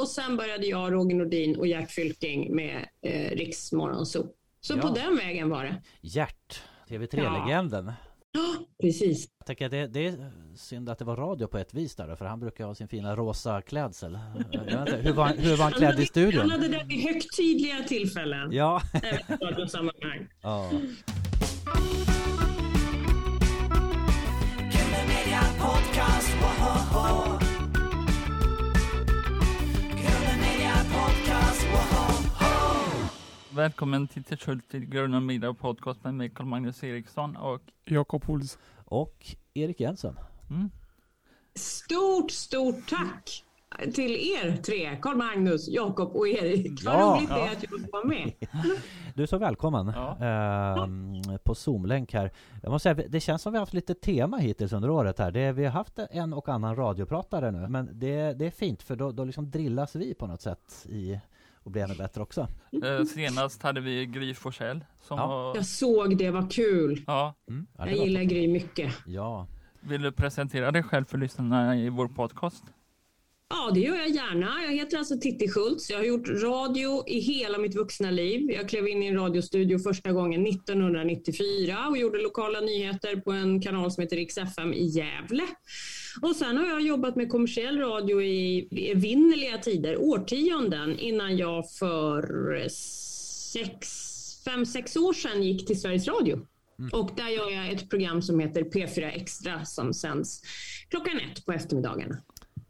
[0.00, 4.26] och sen började jag, Roger Nordin och Jack Fylking med eh, Riksmorgonzoo.
[4.60, 4.80] Så Ja.
[4.82, 5.82] på den vägen var det.
[6.00, 7.92] Gert, TV3-legenden.
[8.32, 9.28] Ja, precis.
[9.38, 12.16] Jag tänker att det, det är synd att det var radio på ett vis där
[12.16, 14.18] för han brukar ha sin fina rosa klädsel.
[14.52, 16.50] Jag vet inte, hur, var, han- hur var han klädd i Han studion?
[16.50, 18.52] hade det vid högtidliga tillfällen.
[18.52, 18.82] Ja.
[18.94, 20.28] Även i radiosammanhang.
[20.42, 20.70] ja.
[25.60, 26.30] Podcast,
[33.54, 38.60] Välkommen till Schult till Gröna Media Podcast med mig Carl-Magnus Eriksson och Jakob Olsson.
[38.84, 40.18] Och Erik Jensen.
[40.50, 40.70] mm,
[41.54, 43.44] Stort, stort tack
[43.94, 46.84] till er tre, Karl Magnus, Jakob och Erik.
[46.84, 47.16] Vad Ja.
[47.16, 47.52] roligt det är Ja.
[47.52, 48.32] att jag får vara med.
[49.14, 50.16] Du är så välkommen Ja.
[50.26, 52.32] ehm, på Zoom-länk här.
[52.62, 55.30] Jag måste säga, det känns som vi har haft lite tema hittills under året här.
[55.30, 58.96] Det, vi har haft en och annan radiopratare nu, men det, det är fint för
[58.96, 61.20] då, då liksom drillas vi på något sätt i
[61.64, 62.48] och blir ännu bättre också.
[62.84, 65.26] eh, senast hade vi Gry Forssell som Ja.
[65.26, 67.04] var, Jag såg det, var kul.
[67.06, 67.66] ja, Mm.
[67.78, 68.92] Ja, det Jag gillar Gry mycket.
[69.06, 69.46] Ja,
[69.80, 72.64] vill du presentera dig själv för lyssnarna i vår podcast?
[73.52, 74.62] Ja, det gör jag gärna.
[74.62, 75.90] Jag heter alltså Titti Schultz.
[75.90, 78.50] Jag har gjort radio i hela mitt vuxna liv.
[78.50, 83.60] Jag klev in i en radiostudio första gången 1994 och gjorde lokala nyheter på en
[83.60, 85.42] kanal som heter Rix FM i Gävle.
[86.22, 92.68] Och sen har jag jobbat med kommersiell radio i evinnerliga tider, årtionden, innan jag för
[93.52, 93.88] sex,
[94.44, 96.46] fem, sex år sedan gick till Sveriges Radio.
[96.92, 100.42] Och där gör jag ett program som heter P4 Extra som sänds
[100.88, 102.16] klockan ett på eftermiddagarna.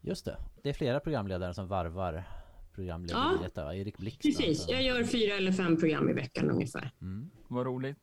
[0.03, 0.37] just det.
[0.63, 2.25] Det är flera programledare som varvar
[2.75, 3.53] programlederiet.
[3.55, 3.75] Ja.
[3.75, 4.19] Erik Blix.
[4.19, 4.71] bland Precis, annat.
[4.71, 6.91] jag gör fyra eller fem program i veckan ungefär.
[7.49, 7.97] Vad roligt.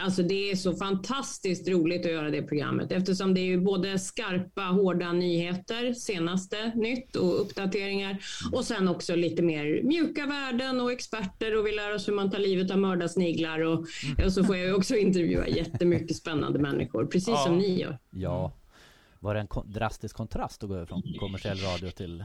[0.00, 3.98] Alltså det är så fantastiskt roligt att göra det programmet eftersom det är ju både
[3.98, 8.18] skarpa, hårda nyheter, senaste nytt och uppdateringar
[8.52, 12.30] och sen också lite mer mjuka värden och experter och vi lär oss hur man
[12.30, 13.86] tar livet av mördarsniglar och,
[14.24, 17.44] och så får jag ju också intervjua jättemycket spännande människor, precis Ja.
[17.46, 17.98] som ni gör.
[18.10, 18.52] Ja.
[19.22, 22.24] Var det en drastisk kontrast att gå över från kommersiell radio till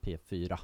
[0.00, 0.58] P4?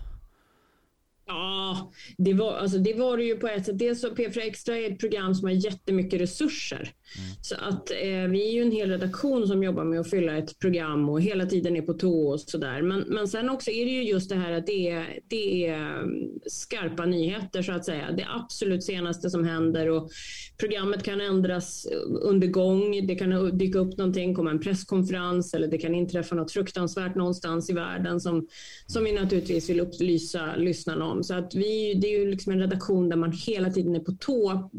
[1.29, 3.79] Ja, det var, alltså det var det ju på ett sätt.
[3.79, 6.93] Dels så P4 Extra är ett program som har jättemycket resurser.
[7.41, 10.59] Så att eh, vi är ju en hel redaktion som jobbar med att fylla ett
[10.59, 12.83] program och hela tiden är på tå och sådär.
[12.83, 15.75] Men, men sen också är det ju just det här att det är, det är
[15.75, 18.13] mm, skarpa nyheter så att säga.
[18.13, 20.11] Det absolut senaste som händer och
[20.59, 21.87] programmet kan ändras
[22.23, 23.07] under gång.
[23.07, 27.71] Det kan dyka upp någonting, komma en presskonferens eller det kan inträffa något fruktansvärt någonstans
[27.71, 28.49] i världen som,
[28.87, 31.18] som vi naturligtvis vill upplysa lyssnarna om.
[31.25, 34.13] Så att vi, det är ju liksom en redaktion där man hela tiden är på
[34.13, 34.71] tå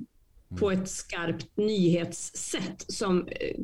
[0.60, 3.56] på ett skarpt nyhetssätt som eh,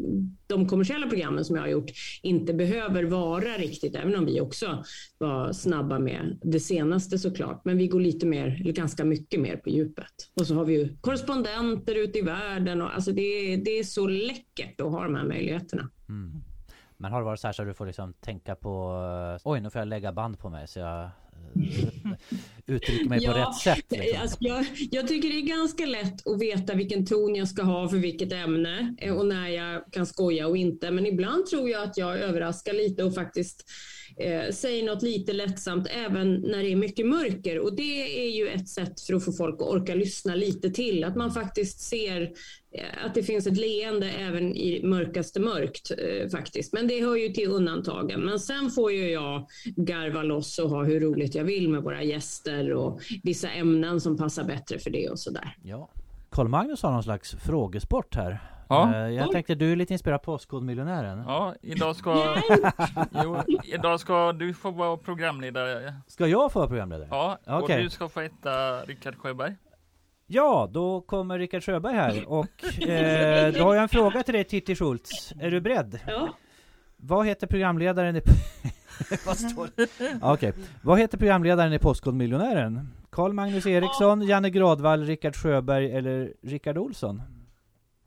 [0.48, 1.92] de kommersiella programmen som jag har gjort
[2.22, 4.84] inte behöver vara riktigt, även om vi också
[5.18, 7.62] var snabba med det senaste såklart.
[7.66, 10.06] Men vi går lite mer, eller ganska mycket mer på djupet.
[10.40, 13.84] Och så har vi ju korrespondenter ute i världen och alltså det, är- det är
[13.84, 15.90] så läckert att ha de här möjligheterna.
[16.98, 18.94] Men har det varit så här så du får liksom tänka på
[19.44, 21.10] Oj nu får jag lägga band på mig så jag
[22.68, 24.22] uttrycker mig på Ja, rätt sätt liksom.
[24.22, 27.90] Alltså jag, jag tycker det är ganska lätt att veta vilken ton jag ska ha
[27.90, 30.92] för vilket ämne eh, och när jag kan skoja och inte.
[30.92, 33.66] Men ibland tror jag att jag överraskar lite och faktiskt
[34.18, 37.60] eh, säg något lite lättsamt även när det är mycket mörker.
[37.60, 41.04] Och det är ju ett sätt för att få folk att orka lyssna lite till.
[41.04, 42.22] Att man faktiskt ser
[42.72, 46.74] eh, att det finns ett leende även i mörkaste mörkt eh, faktiskt.
[46.74, 48.22] Men det hör ju till undantagen.
[48.22, 52.04] Men sen får ju jag garva loss och ha hur roligt jag vill med våra
[52.04, 55.58] gäster och vissa ämnen som passar bättre för det och sådär.
[55.64, 55.90] Ja.
[56.30, 58.55] Karl Magnus har någon slags frågesport här.
[58.68, 58.94] Ja.
[58.96, 61.24] Eh, Jag tänkte du är lite inspirerad av Postkodmiljonären.
[61.28, 62.36] Ja, idag ska,
[63.24, 65.94] jo, idag ska du få vara programledare.
[66.08, 67.08] Ska jag få vara programledare?
[67.12, 69.56] Ja, och du ska få heta Rickard Sjöberg.
[70.28, 74.44] Ja, då kommer Rickard Sjöberg här och eh, då har jag en fråga till dig
[74.44, 75.34] Titti Schultz.
[75.40, 76.00] Är du beredd?
[76.08, 76.30] Ja.
[76.98, 78.22] Vad heter programledaren i...
[79.26, 79.90] Vad står det?
[80.22, 80.54] Okej.
[80.82, 82.90] Vad heter programledaren i Postkodmiljonären?
[83.10, 87.22] Karl Magnus Eriksson, Janne Gradvall, Rickard Sjöberg eller Rickard Olsson?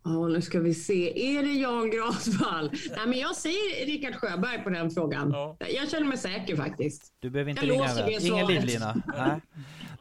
[0.08, 1.36] Ja, nu ska vi se.
[1.38, 2.70] Är det Jan Gradvall?
[2.96, 5.30] Nej, men jag säger Rickard Sjöberg på den frågan.
[5.32, 5.56] Ja.
[5.68, 7.12] Jag känner mig säker faktiskt.
[7.20, 8.48] Du behöver inte Jag ringa låser det Ingen svaret.
[8.48, 9.02] livlina.
[9.16, 9.40] Nej.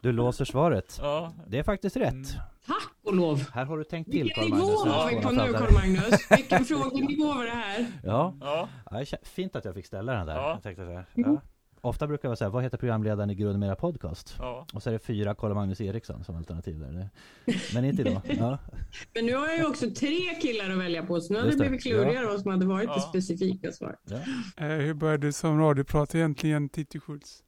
[0.00, 0.98] Du låser svaret.
[1.02, 2.28] Ja, Det är faktiskt rätt.
[2.66, 3.50] Tack och lov.
[3.54, 4.84] Här har du tänkt till Vilken nivå Magnus.
[4.86, 5.58] var vi på nu, Skånefladdare.
[5.66, 6.30] Carl Magnus?
[6.30, 7.86] Vilken frågenivå var det här?
[8.04, 8.34] Ja.
[8.40, 10.34] ja, ja, fint att jag fick ställa den där.
[10.36, 10.50] Ja.
[10.50, 11.04] Jag tänkte så här.
[11.14, 11.40] Ja.
[11.80, 14.36] Ofta brukar jag säga, vad heter programledaren i Grund Mera Podcast?
[14.38, 14.66] ja.
[14.74, 16.92] Och så är det fyra Karl Magnus Eriksson som alternativ där.
[16.92, 18.20] Det- Men inte idag.
[18.38, 18.58] Ja.
[19.14, 21.52] Men nu har jag ju också tre killar att välja på, så nu har det
[21.52, 21.56] det.
[21.56, 23.00] blivit klurigare vad som hade varit det Ja.
[23.00, 23.96] specifika svar.
[24.04, 24.16] Ja.
[24.66, 27.42] Eh, hur började du som radiopratare egentligen, Titti Schultz?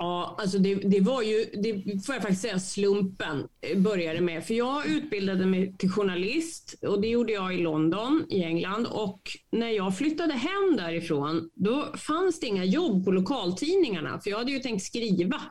[0.00, 4.44] Ja, alltså det, det var ju, det får jag faktiskt säga, slumpen började med.
[4.44, 8.86] För jag utbildade mig till journalist och det gjorde jag i London i England.
[8.86, 9.20] Och
[9.52, 14.20] när jag flyttade hem därifrån, då fanns det inga jobb på lokaltidningarna.
[14.20, 15.42] För jag hade ju tänkt skriva.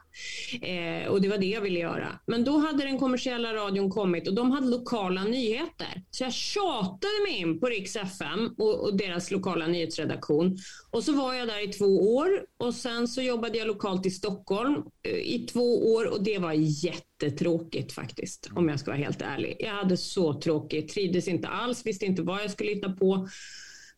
[0.62, 2.20] Eh, och det var det jag ville göra.
[2.26, 6.04] Men då hade den kommersiella radion kommit och de hade lokala nyheter.
[6.12, 10.58] Så jag tjatade mig in på Rix FM och, och deras lokala nyhetsredaktion.
[10.92, 14.12] Och så var jag där i två år och sen så jobbade jag lokalt i
[14.12, 19.02] Stockholm Stockholm eh, i två år och det var jättetråkigt faktiskt, om jag ska vara
[19.02, 19.56] helt ärlig.
[19.60, 23.28] Jag hade så tråkigt, trivdes inte alls, visste inte vad jag skulle hitta på.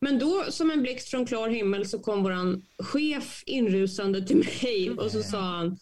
[0.01, 4.89] Men då, som en blixt från klar himmel, så kom våran chef inrusande till mig
[4.89, 5.77] och så sa han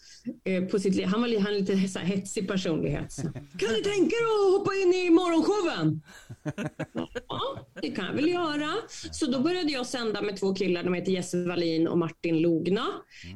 [0.45, 3.11] eh, på sitt han var han lite så här hetsig personlighet.
[3.11, 6.01] Så, kan du tänka dig att hoppa in i morgonshowen?
[7.29, 8.73] Ja, det kan jag väl göra.
[9.11, 12.87] Så då började jag sända med två killar, de heter Jesse Wallin och Martin Logna.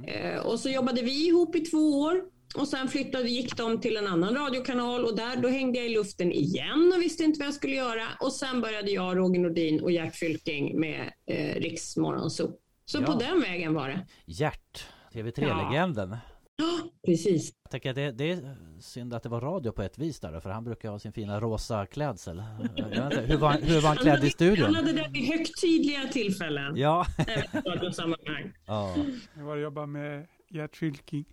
[0.07, 2.21] Eh, och så jobbade vi ihop i två år.
[2.55, 5.93] Och sen flyttade, gick de till en annan radiokanal och där då hängde jag i
[5.93, 8.03] luften igen och visste inte vad jag skulle göra.
[8.19, 12.51] Och sen började jag, Roger Nordin och Jack Fylking med eh, Riks Morgonzoo.
[12.85, 13.05] Så Ja.
[13.05, 14.07] på den vägen var det.
[14.25, 16.17] Gert, TV3-legenden.
[16.55, 17.51] Ja, precis.
[17.63, 20.39] Jag tänker att det, det är synd att det var radio på ett vis där
[20.39, 22.43] för han brukar ha sin fina rosa klädsel.
[22.77, 24.75] Jag vet inte, hur, var, hur var han klädd i Han studion?
[24.75, 26.77] hade det vid högtidliga tillfällen.
[26.77, 27.05] Ja.
[27.17, 28.53] Även i radiosammanhang.
[28.67, 28.95] ja.
[29.37, 31.25] Jag var och jobbade med Gert Fylking.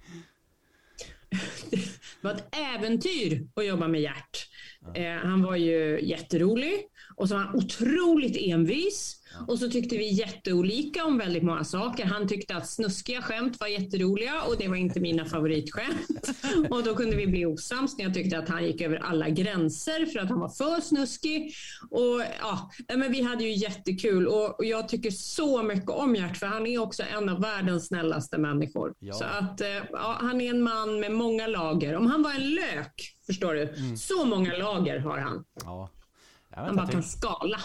[1.71, 4.49] Det var ett äventyr att jobba med Gert.
[4.95, 6.75] Eh, han var ju jätterolig
[7.17, 9.18] och så var han otroligt envis.
[9.47, 12.05] Och så tyckte vi jätteolika om väldigt många saker.
[12.05, 16.29] Han tyckte att snuskiga skämt var jätteroliga och det var inte mina favoritskämt.
[16.71, 20.07] Och då kunde vi bli osams när jag tyckte att han gick över alla gränser
[20.07, 21.55] för att han var för snuskig.
[21.91, 26.47] Och ja, men vi hade ju jättekul och, jag tycker så mycket om Gert för
[26.47, 28.95] han är också en av världens snällaste människor.
[28.99, 29.15] Ja.
[29.15, 31.97] Så att eh, ja, han är en man med många lager.
[31.97, 35.45] Om han var en lök, förstår du, så många lager har han.
[35.65, 35.91] ja.
[36.51, 37.61] Han bara kan skala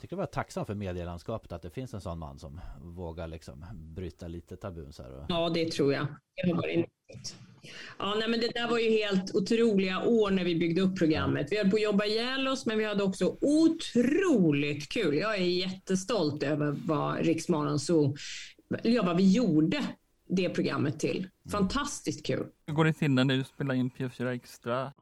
[0.00, 3.64] tycker jag var tacksam för medielandskapet att det finns en sån man som vågar liksom
[3.74, 5.12] bryta lite tabun så här.
[5.12, 5.24] Och...
[5.28, 6.06] Ja, det tror jag.
[6.42, 6.86] Det har varit.
[7.98, 11.46] Ja, nej, men det där var ju helt otroliga år när vi byggde upp programmet.
[11.50, 15.16] Vi höll på att jobba ihjäl oss, men vi hade också otroligt kul.
[15.16, 18.16] Jag är jättestolt över vad Riksmorgon så,
[18.82, 19.84] ja, vad vi gjorde
[20.28, 21.28] det programmet till.
[21.48, 22.46] Fantastiskt kul.
[22.66, 24.82] Hur går det till när du spelar in P4 Extra?
[24.82, 24.92] Eh,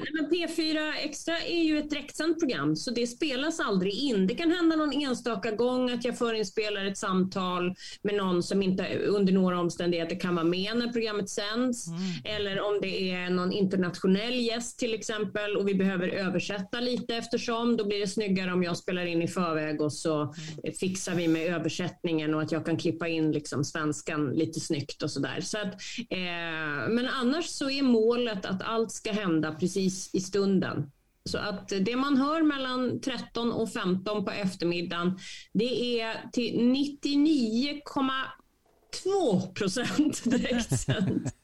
[0.00, 4.26] nej men P4 Extra är ju ett direktsänt program, så det spelas aldrig in.
[4.26, 8.98] Det kan hända någon enstaka gång att jag förinspelar ett samtal med någon som inte
[8.98, 11.86] under några omständigheter kan vara med när programmet sänds.
[12.24, 17.76] Eller om det är någon internationell gäst till exempel och vi behöver översätta lite eftersom.
[17.76, 20.22] Då blir det snyggare om jag spelar in i förväg och så
[20.64, 25.02] eh, fixar vi med översättningen och att jag kan klippa in liksom svenskan lite snyggt
[25.02, 25.37] och sådär.
[25.40, 25.72] Så att,
[26.10, 30.90] eh, men annars så är målet att allt ska hända precis i stunden.
[31.24, 35.18] Så att det man hör mellan 13 och 15 på eftermiddagen,
[35.52, 41.34] det är till 99,2 procent direktsänt.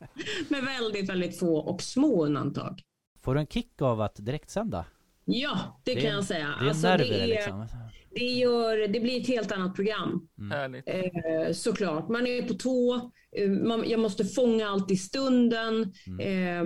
[0.49, 2.83] Med väldigt, väldigt få och små undantag.
[3.23, 4.85] Får du en kick av att direktsända?
[5.25, 6.55] Ja, det, är- kan jag säga.
[6.61, 7.67] Det är Alltså, nerver det, är, liksom.
[8.15, 10.29] Det, gör, det blir ett helt annat program.
[10.51, 10.89] Härligt.
[10.89, 12.09] Eh, såklart.
[12.09, 13.11] Man är på tå.
[13.37, 15.83] Eh, man, jag måste fånga allt i stunden.
[16.21, 16.61] Eh,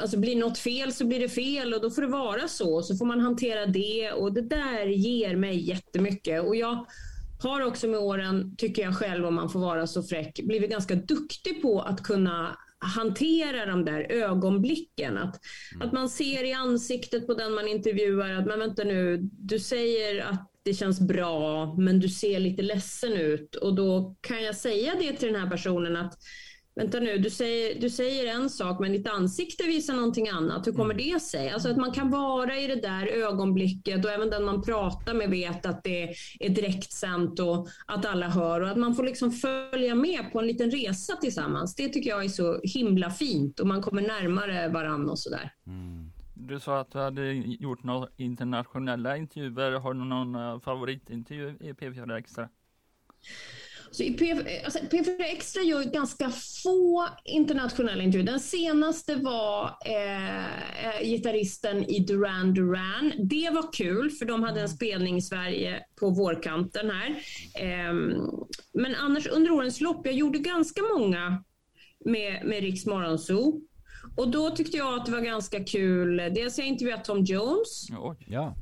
[0.00, 2.82] alltså blir något fel så blir det fel och då får det vara så.
[2.82, 6.44] Så får man hantera det och det där ger mig jättemycket.
[6.44, 6.86] Och jag
[7.42, 10.94] har också med åren, tycker jag själv om man får vara så fräck, blivit ganska
[10.94, 15.18] duktig på att kunna hantera de där ögonblicken.
[15.18, 15.40] Att,
[15.80, 20.24] att man ser i ansiktet på den man intervjuar att men vänta nu, du säger
[20.24, 24.94] att det känns bra men du ser lite ledsen ut och då kan jag säga
[24.98, 26.18] det till den här personen att
[26.78, 30.66] Vänta nu, du säger, du säger en sak men ditt ansikte visar någonting annat.
[30.66, 31.50] Hur kommer det sig?
[31.50, 35.30] Alltså att man kan vara i det där ögonblicket och även den man pratar med
[35.30, 39.94] vet att det är direktsänt och att alla hör och att man får liksom följa
[39.94, 41.74] med på en liten resa tillsammans.
[41.74, 45.52] Det tycker jag är så himla fint och man kommer närmare varann och sådär.
[46.40, 49.72] Du sa att du hade gjort några internationella intervjuer.
[49.72, 52.48] Har du någon eh, favoritintervju i P4 Extra?
[53.90, 56.30] Så i P, alltså P4 Extra gör ganska
[56.62, 58.26] få internationella intervjuer.
[58.26, 63.12] Den senaste var eh, eh, gitarristen i Duran Duran.
[63.18, 67.08] Det var kul för de hade en spelning i Sverige på vårkanten här.
[67.54, 67.94] Eh,
[68.72, 71.44] men annars under årens lopp, jag gjorde ganska många
[72.04, 73.67] med, med Riks Morgonzoo.
[74.16, 76.16] Och då tyckte jag att det var ganska kul.
[76.16, 77.86] Dels har jag intervjuat Tom Jones.
[77.98, 78.16] Oj.
[78.28, 78.56] Ja.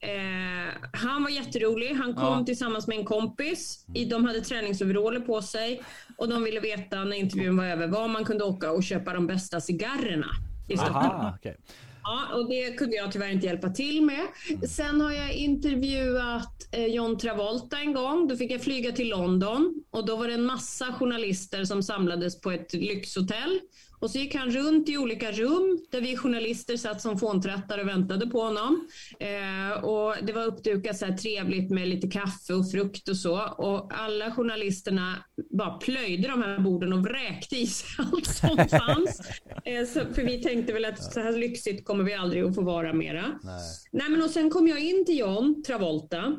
[0.00, 1.94] Eh, han var jätterolig.
[1.94, 2.44] Han kom Ja.
[2.46, 3.84] tillsammans med en kompis.
[3.94, 5.82] I, de hade träningsoveraller på sig
[6.18, 9.26] och de ville veta när intervjun var över var man kunde åka och köpa de
[9.26, 10.26] bästa cigarrerna
[10.68, 10.96] i Stockholm.
[11.06, 11.56] Aha, okej.
[12.02, 14.20] Ja, och det kunde jag tyvärr inte hjälpa till med.
[14.68, 18.28] Sen har jag intervjuat eh, John Travolta en gång.
[18.28, 22.40] Då fick jag flyga till London och då var det en massa journalister som samlades
[22.40, 23.60] på ett lyxhotell.
[23.98, 27.88] Och så gick han runt i olika rum där vi journalister satt som fåntrattar och
[27.88, 28.88] väntade på honom.
[29.20, 33.40] Eh, och det var uppdukat så trevligt med lite kaffe och frukt och så.
[33.40, 35.14] Och alla journalisterna
[35.50, 39.20] bara plöjde de här borden och vräkte i sig allt som fanns.
[39.64, 42.62] Eh, så, för vi tänkte väl att så här lyxigt kommer vi aldrig att få
[42.62, 43.22] vara mera.
[43.42, 43.60] Nej.
[43.92, 46.36] Nej, men och sen kom jag in till John Travolta.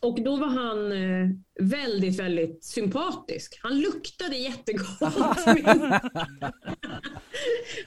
[0.00, 3.58] Och då var han eh, väldigt, väldigt sympatisk.
[3.62, 5.00] Han luktade jättegott.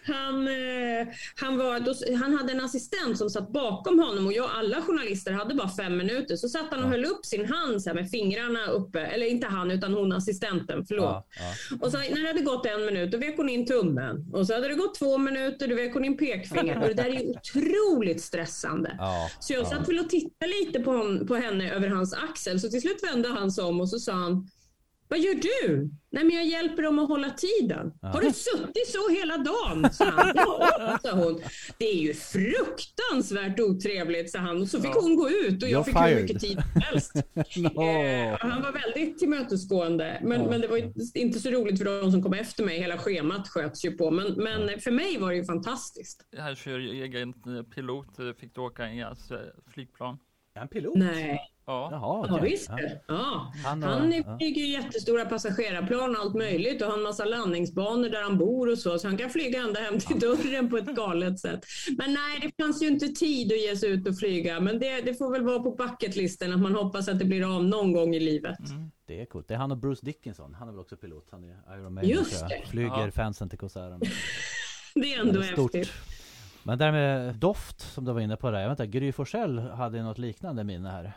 [0.04, 4.82] han, eh, han, var, han hade en assistent som satt bakom honom och jag, alla
[4.82, 6.36] journalister hade bara fem minuter.
[6.36, 9.00] Så satt han och höll upp sin hand så med fingrarna uppe.
[9.00, 10.86] Eller inte han, utan hon assistenten.
[10.86, 11.06] Förlåt.
[11.06, 11.78] Ja, ja.
[11.82, 14.26] Och så när det hade gått en minut, då vek hon in tummen.
[14.34, 16.78] Och så hade det gått två minuter, då vek hon in pekfingret.
[16.82, 18.96] Och det där är otroligt stressande.
[18.98, 19.70] Ja, Så jag ja.
[19.70, 22.60] satt väl och tittade lite på, hon, på henne över hans axel.
[22.60, 24.48] Så till slut vände han om och så sa han
[25.10, 25.90] vad gör du?
[26.12, 27.94] Nej men jag hjälper dem att hålla tiden.
[28.02, 29.94] Har du suttit så hela dagen?
[29.94, 30.32] sa han.
[30.36, 31.42] Ja, sa hon.
[31.78, 34.62] Det är ju fruktansvärt otrevligt, sa han.
[34.62, 36.22] Och så fick hon gå ut och jag You're fick hur fired.
[36.22, 37.14] mycket tid som helst.
[37.58, 37.82] No.
[37.84, 40.22] Eh, han var väldigt tillmötesgående.
[40.24, 42.80] Men, men det var inte så roligt för de som kom efter mig.
[42.80, 44.12] Hela schemat sköts ju på.
[44.12, 46.26] Men, men för mig var det ju fantastiskt.
[46.38, 49.38] Här kör egen eh, pilot, eh, fick du åka i hans eh,
[49.74, 50.18] flygplan.
[50.60, 50.96] Är han pilot?
[50.96, 51.40] Nej.
[51.66, 52.70] Ja, Jaha, Ja, visst.
[52.70, 52.78] Ja.
[53.08, 53.52] Ja.
[53.66, 54.38] Han Han, ja.
[54.38, 58.72] flyger ju jättestora passagerarplan och allt möjligt och har en massa landningsbanor där han bor
[58.72, 59.00] och så.
[59.00, 61.60] Så han kan flyga ända hem till dörren på ett galet sätt.
[61.98, 64.60] Men nej, det fanns ju inte tid att ge sig ut och flyga.
[64.60, 67.64] Men det, det får väl vara på bucketlisten att man hoppas att det blir av
[67.66, 68.58] någon gång i livet.
[69.08, 69.48] Det är coolt.
[69.48, 70.54] Det är han och Bruce Dickinson.
[70.54, 71.28] Han är väl också pilot.
[71.32, 72.62] Han är Iron Maiden Just det.
[72.70, 73.12] Flyger Ja.
[73.12, 74.02] fansen till konserten.
[74.96, 75.76] Det är ändå Det är stort.
[75.76, 75.96] häftigt.
[76.64, 78.60] Men där med doft som du var inne på där.
[78.60, 81.14] Jag vet inte, Gry Forssell hade ju något liknande minne här.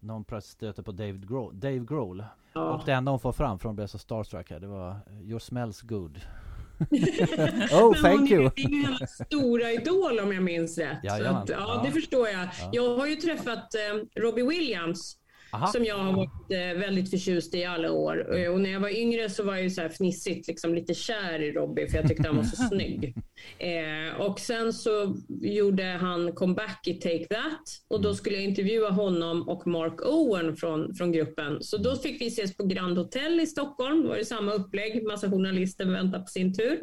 [0.00, 2.24] När hon plötsligt stöter på David Grohl, Dave Grohl.
[2.52, 2.60] Ja.
[2.60, 4.60] Och det enda hon får fram från blev så starstruck här.
[4.60, 6.20] Det var Your smells good.
[7.72, 8.50] oh Men thank hon you!
[8.56, 10.98] är ju hennes stora idol om jag minns rätt.
[11.04, 11.36] Jajamän.
[11.36, 11.82] att, ja, Ja.
[11.86, 12.48] det förstår jag.
[12.72, 15.16] Jag har ju träffat eh, Robbie Williams
[15.52, 15.66] Aha.
[15.66, 18.38] som jag har varit eh, väldigt förtjust i alla år.
[18.38, 20.94] Eh, Och när jag var yngre så var jag ju så här fnissigt liksom lite
[20.94, 23.14] kär i Robbie för jag tyckte han var så snygg.
[23.58, 28.90] Eh, och sen så gjorde han comeback i Take That och då skulle jag intervjua
[28.90, 31.62] honom och Mark Owen från, från gruppen.
[31.62, 34.02] Så då fick vi ses på Grand Hotel i Stockholm.
[34.02, 36.78] Det var det samma upplägg, massa journalister väntar på sin tur.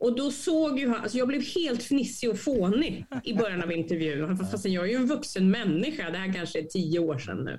[0.00, 3.72] Och då såg ju han, alltså jag blev helt fnissig och fånig i början av
[3.72, 4.36] intervjun.
[4.36, 7.58] Fastän jag är ju en vuxen människa, det här kanske är tio år sedan nu.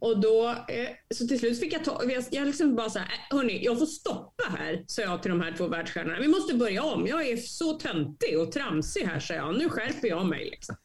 [0.00, 3.06] Och då, eh, så till slut fick jag ta, jag, jag liksom bara så här,
[3.06, 6.20] äh, hörni, jag får stoppa här, sa jag till de här två världsstjärnorna.
[6.20, 9.58] Vi måste börja om, jag är så töntig och tramsig här, sa jag.
[9.58, 10.44] Nu skärper jag mig.
[10.50, 10.76] Liksom.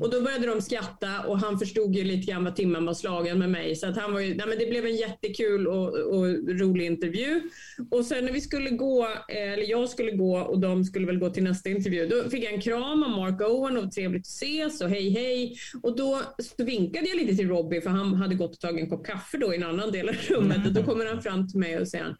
[0.00, 3.38] Och då började de skratta och han förstod ju lite grann vad timmen var slagen
[3.38, 3.76] med mig.
[3.76, 6.24] Så att han var ju, nej men det blev en jättekul och, och
[6.60, 7.42] rolig intervju.
[7.90, 11.18] Och sen när vi skulle gå, eh, eller jag skulle gå och de skulle väl
[11.18, 14.26] gå till nästa intervju, då fick jag en kram av Mark Owen och trevligt att
[14.26, 15.56] ses och hej hej.
[15.82, 16.20] Och då
[16.58, 19.52] vinkade jag lite till Robbie för han hade gått och tagit en kopp kaffe då
[19.52, 22.16] i en annan del av rummet och då kommer han fram till mig och säger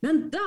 [0.00, 0.38] Vänta!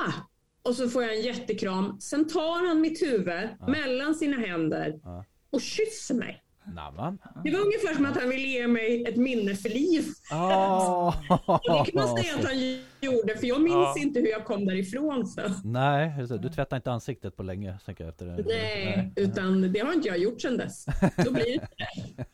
[0.62, 2.00] Och så får jag en jättekram.
[2.00, 5.24] Sen tar han mitt huvud mellan sina händer Ja.
[5.50, 6.42] och kysser mig.
[6.66, 7.18] Namn.
[7.44, 10.04] Det var ungefär som att han ville ge mig ett minne för liv.
[10.32, 11.16] Oh.
[11.46, 12.58] Och det kan man säga att han
[13.00, 13.94] gjorde, för jag minns Ja.
[13.98, 15.54] inte hur jag kom därifrån sen.
[15.64, 18.44] Nej, du tvättar inte ansiktet på länge tänker jag efter det.
[18.46, 20.86] Nej, utan det har inte jag gjort sedan dess.
[21.24, 21.68] Då blir det.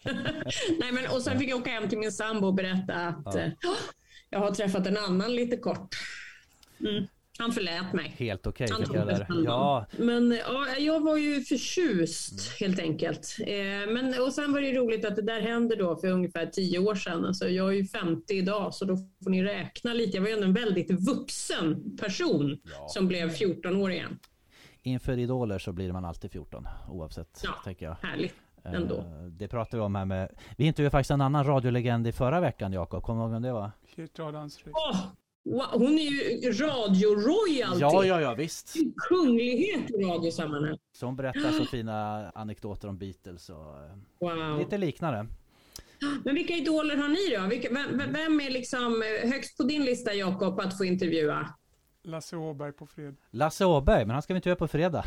[0.80, 3.46] Nej, men och sen fick jag åka hem till min sambo och berätta att eh,
[4.30, 5.96] jag har träffat en annan lite kort.
[6.80, 7.06] Mm.
[7.38, 8.14] Han förlät mig.
[8.18, 13.36] Helt okej det Ja, Men ja, jag var ju förtjust helt enkelt.
[13.46, 16.78] Eh, men, och sen var det roligt att det där hände då för ungefär tio
[16.78, 17.24] år sedan.
[17.24, 20.16] Alltså, jag är ju 50 idag så då får ni räkna lite.
[20.16, 24.18] Jag var ju ändå en väldigt vuxen person som blev 14 år igen.
[24.82, 27.50] inför idoler så blir man alltid 14 oavsett, Ja.
[27.64, 27.96] tänker jag.
[28.02, 28.96] Härligt ändå.
[28.96, 30.28] Eh, Det pratar vi om här med...
[30.56, 33.52] Vi intervjuade faktiskt en annan radiolegend i förra veckan Jakob, kommer du ihåg vem det
[33.52, 33.70] var?
[33.96, 34.74] Kate Adamsryd.
[34.76, 34.96] Åh,
[35.72, 37.80] hon är ju radio-royalty.
[37.80, 38.74] Ja, ja, ja, visst!
[39.08, 40.78] Kunglighet i radiosammanhang.
[40.92, 43.90] Så hon berättar så fina anekdoter om Beatles och eh,
[44.20, 44.58] Wow.
[44.58, 45.26] lite liknande.
[46.24, 47.46] Men vilka idoler har ni då?
[47.46, 51.48] Vilka, vem, vem är liksom högst på din lista Jakob att få intervjua?
[52.04, 53.16] Lasse Åberg på fredag.
[53.30, 55.04] Lasse Åberg, men han ska vi inte göra på fredag.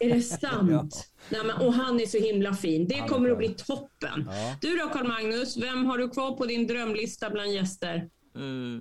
[0.00, 0.70] Är det sant?
[0.70, 0.88] Ja.
[1.28, 2.88] Nej, men, och han är så himla fin.
[2.88, 4.28] Det kommer att bli toppen.
[4.30, 4.56] Ja.
[4.60, 8.10] Du då Carl-Magnus, vem har du kvar på din drömlista bland gäster?
[8.36, 8.80] Uh,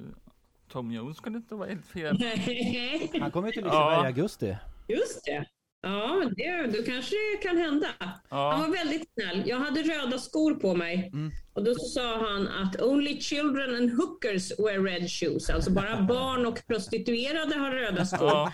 [0.72, 2.18] Tom Jones skulle inte vara helt fel.
[3.22, 4.04] Han kommer ju till Liseberg Ja.
[4.04, 4.58] i augusti.
[4.88, 5.46] Just det.
[5.82, 7.88] Ja, det, då kanske det kan hända.
[8.00, 9.44] Han Ja, var väldigt snäll.
[9.46, 11.10] Jag hade röda skor på mig.
[11.14, 11.32] Mm.
[11.54, 15.50] Och då så sa han att only children and hookers wear red shoes.
[15.50, 18.28] Alltså bara barn och prostituerade har röda skor.
[18.28, 18.52] ja,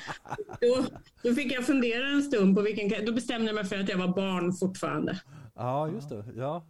[0.61, 0.85] Då,
[1.23, 3.05] då fick jag fundera en stund på vilken...
[3.05, 5.19] Då bestämde jag mig för att jag var barn fortfarande.
[5.55, 6.25] Ja, just det.
[6.35, 6.65] Ja.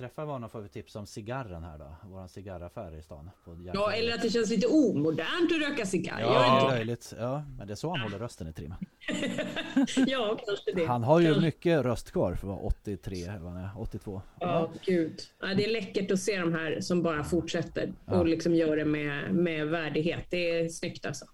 [0.00, 1.96] Träffar honom får vi tips om cigarren här då.
[2.08, 3.30] Våran cigarraffär i stan.
[3.44, 6.20] På Ja, eller att det känns lite omodernt att röka cigarr.
[6.20, 7.14] Ja, inte det är löjligt.
[7.18, 8.74] Ja, men det är så han håller rösten i trim.
[10.06, 10.84] Ja, kanske det.
[10.86, 11.42] Han har ju Kanske.
[11.42, 14.22] mycket röst kvar för att vara 83, eller vad han är, 82.
[14.40, 15.20] Ja, gud.
[15.40, 18.14] Ja, det är läckert att se de här som bara fortsätter Ja.
[18.20, 20.24] och liksom gör det med, med värdighet.
[20.30, 21.24] Det är snyggt alltså.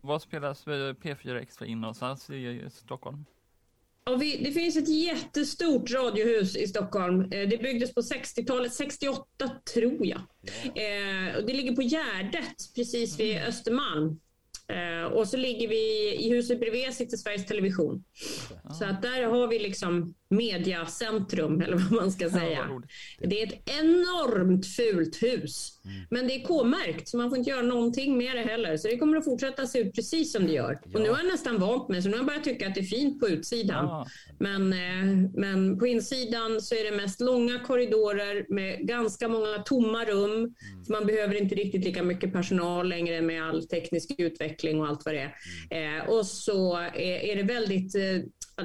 [0.00, 3.24] vad spelas vid P4 Extra in någonstans i Stockholm?
[4.10, 7.20] Och vi, det finns ett jättestort radiohus i Stockholm.
[7.20, 9.24] Eh, Det byggdes på 60-talet, 68
[9.74, 10.20] tror jag.
[10.74, 14.20] Eh, och det ligger på Gärdet, precis vid Östermalm.
[14.68, 18.04] Eh, och så ligger vi i huset bredvid sitter Sveriges Television.
[18.78, 22.66] Så att där har vi liksom mediacentrum, eller vad man ska Ja, säga.
[22.68, 22.90] roligt.
[23.18, 25.75] Det är ett enormt fult hus.
[26.10, 28.76] Men det är K-märkt så man får inte göra någonting med det heller.
[28.76, 30.80] Så det kommer att fortsätta se ut precis som det gör.
[30.94, 32.80] Och nu har jag nästan vant mig så nu har jag börjat tycka att det
[32.80, 33.84] är fint på utsidan.
[33.84, 34.06] Ja,
[34.38, 40.04] Men, eh, men på insidan så är det mest långa korridorer med ganska många tomma
[40.04, 40.54] rum.
[40.86, 45.04] Så man behöver inte riktigt lika mycket personal längre med all teknisk utveckling och allt
[45.04, 45.32] vad det
[45.70, 45.98] är.
[45.98, 48.02] Eh, och så är, är det väldigt eh,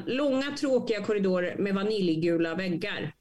[0.05, 3.13] långa tråkiga korridorer med vaniljgula väggar.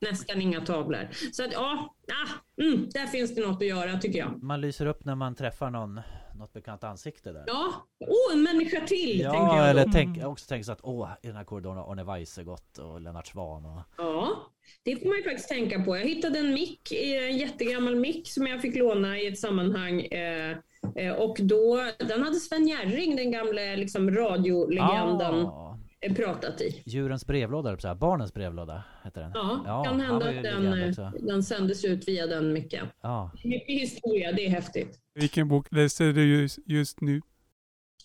[0.00, 1.08] Nästan inga tavlor.
[1.32, 4.42] Så att ja, ah, mm, där finns det något att göra tycker jag.
[4.42, 6.00] Man lyser upp när man träffar någon,
[6.38, 7.44] något bekant ansikte där.
[7.46, 11.08] Ja, åh en människa till Ja, jag eller tänk, jag också tänka så att åh,
[11.22, 12.44] i den här korridoren har Arne Weise
[12.78, 13.82] och Lennart Swahn och...
[13.96, 14.36] Ja,
[14.82, 15.96] det får man ju faktiskt tänka på.
[15.96, 20.00] Jag hittade en mick, en jättegammal mick som jag fick låna i ett sammanhang.
[20.00, 20.56] Eh,
[20.96, 25.69] eh, och då, den hade Sven Jerring, den gamla liksom, radiolegenden, Ah,
[26.08, 26.82] pratat i.
[26.86, 29.30] djurens brevlåda, eller så här, barnens brevlåda heter den.
[29.34, 32.86] Ja, Ja, kan hända att den, eh, den sändes ut via den micken.
[33.02, 34.98] Ja, Mycket historia, det är häftigt.
[35.14, 37.20] Vilken bok läser du just, just nu?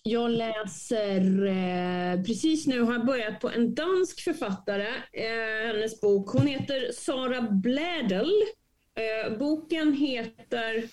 [0.04, 6.30] Jag läser, eh, precis nu har jag börjat på en dansk författare, eh, hennes bok.
[6.30, 8.32] Hon heter Sara Blädel.
[8.96, 10.84] Eh, boken heter...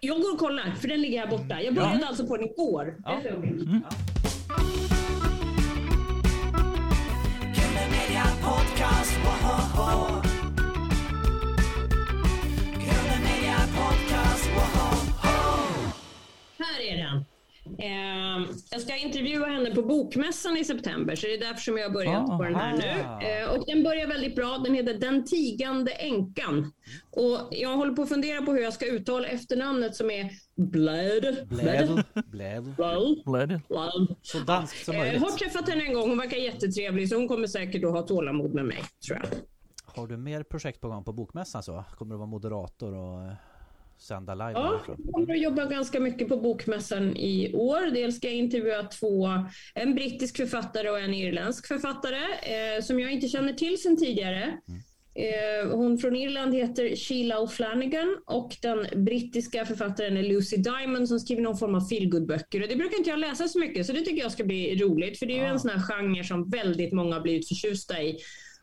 [0.00, 1.62] Jag går och kollar, för den ligger här borta.
[1.62, 2.96] Jag började alltså på den igår.
[3.04, 3.20] Ja.
[16.58, 17.29] Här är den.
[17.78, 21.84] Eh, jag ska intervjua henne på Bokmässan i september, så det är därför som jag
[21.88, 23.26] har börjat på den här nu.
[23.26, 24.58] Eh, och den börjar väldigt bra.
[24.64, 26.72] Den heter Den tigande änkan.
[27.10, 31.48] Och jag håller på att fundera på hur jag ska uttala efternamnet som är Blöd.
[31.48, 32.04] Blöd.
[32.26, 32.74] Blöd.
[33.24, 33.60] Blöd.
[34.22, 35.22] Så danskt som Eh, möjligt.
[35.22, 36.08] har träffat henne en gång.
[36.08, 39.26] Hon verkar jättetrevlig, så hon kommer säkert att ha tålamod med mig, tror jag.
[40.00, 41.84] Har du mer projekt på gång på Bokmässan så?
[41.98, 43.32] Kommer du vara moderator och eh,
[44.00, 47.90] sända live Ja, jag kommer att jobba ganska mycket på Bokmässan i år.
[47.94, 49.28] Dels ska jag intervjua två,
[49.74, 54.58] en brittisk författare och en irländsk författare eh, som jag inte känner till sedan tidigare.
[55.14, 61.20] Eh, hon från Irland heter Sheila O'Flanagan och den brittiska författaren är Lucy Diamond som
[61.20, 62.60] skriver någon form av feelgood-böcker.
[62.68, 65.26] Det brukar inte jag läsa så mycket så det tycker jag ska bli roligt för
[65.26, 65.48] det är ju Ja.
[65.48, 68.18] en sån här genre som väldigt många har blivit förtjusta i.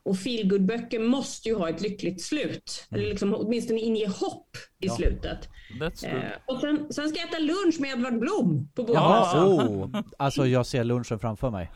[0.08, 2.88] Och feelgood-böcker måste ju ha ett lyckligt slut.
[2.92, 4.96] Eller liksom åtminstone inge hopp i Ja.
[4.96, 5.50] slutet.
[5.82, 9.48] Eh, och sen, sen ska jag äta lunch med Edvard Blom på Bokmässan.
[9.48, 11.72] oh, alltså jag ser lunchen framför mig.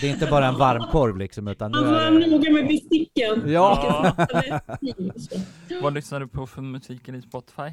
[0.00, 3.42] Det är inte bara en varmkorv liksom utan nu Han var är noga med besticken.
[3.52, 4.14] Ja.
[5.82, 7.70] Vad lyssnar du på för musiken i Spotify?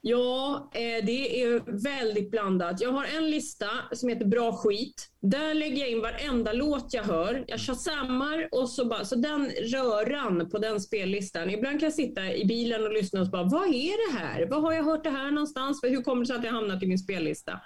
[0.00, 2.80] Ja, eh, det är väldigt blandat.
[2.80, 5.08] Jag har en lista som heter Bra skit.
[5.22, 7.44] Där lägger jag in varenda låt jag hör.
[7.46, 11.50] Jag shazammar och så bara, så den röran på den spellistan.
[11.50, 14.46] Ibland kan jag sitta i bilen och lyssna och bara, vad är det här?
[14.46, 15.80] Vad har jag hört det här någonstans?
[15.82, 17.60] Hur kommer det sig att jag hamnat i min spellista?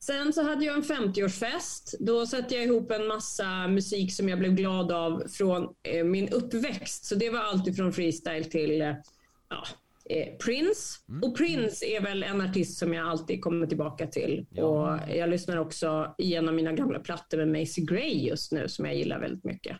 [0.00, 1.94] Sen så hade jag en 50-årsfest.
[2.00, 6.28] Då satte jag ihop en massa musik som jag blev glad av från eh, min
[6.28, 7.04] uppväxt.
[7.04, 8.94] Så det var allt ifrån freestyle till eh,
[9.48, 9.64] ja,
[10.10, 10.98] eh, Prince.
[11.22, 14.46] Och Prince är väl en artist som jag alltid kommer tillbaka till.
[14.50, 14.64] Ja.
[14.64, 18.94] Och jag lyssnar också igenom mina gamla plattor med Macy Gray just nu som jag
[18.94, 19.76] gillar väldigt mycket.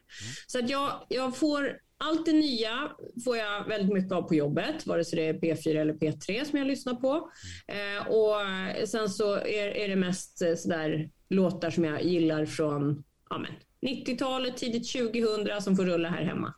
[0.47, 2.91] Så att jag, jag får allt det nya
[3.25, 6.59] får jag väldigt mycket av på jobbet, vare sig det är P4 eller P3 som
[6.59, 7.31] jag lyssnar på.
[7.67, 13.05] Eh, och sen så är, är det mest eh, sådär låtar som jag gillar från
[13.31, 13.53] ja, men,
[13.95, 16.55] 90-talet, tidigt 2000 som får rulla här hemma.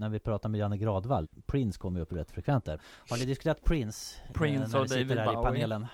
[0.00, 2.80] När vi pratar med Janne Gradvall, Prince kommer ju upp rätt frekvent där.
[3.10, 4.16] Har ni diskuterat Prince?
[4.26, 5.40] eh, Prince när och David där Bowie.
[5.40, 5.86] i panelen?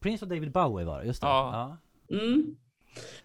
[0.00, 1.26] Prince och David Bowie var det, just det.
[1.26, 1.76] Ja.
[2.10, 2.56] Mm.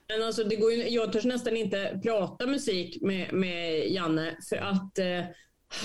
[0.08, 4.56] Men alltså, det går ju, jag törs nästan inte prata musik med, med Janne för
[4.58, 5.26] att eh,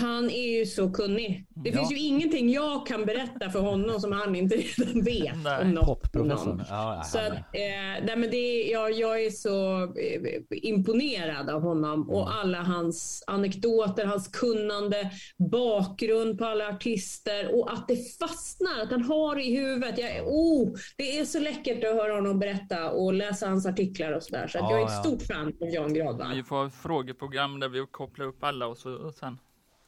[0.00, 1.46] han är ju så kunnig.
[1.48, 1.76] Det Ja.
[1.78, 5.62] finns ju ingenting jag kan berätta för honom som han inte redan vet Nej.
[5.62, 5.86] om något.
[6.02, 6.48] Popprofessorn.
[6.56, 6.64] någon.
[6.68, 11.62] Ja, Så att, eh, nej, men det, är- jag, jag är så eh, imponerad av
[11.62, 15.10] honom och alla hans anekdoter, hans kunnande,
[15.52, 19.98] bakgrund på alla artister och att det fastnar, att han har det i huvudet.
[19.98, 24.22] Jag, oh, det är så läckert att höra honom berätta och läsa hans artiklar och
[24.22, 24.46] sådär.
[24.48, 25.02] Så att Ja, jag är ett ja.
[25.02, 26.34] stort fan av Jan Gradvall.
[26.36, 29.38] Vi får frågeprogram där vi kopplar upp alla och så och sen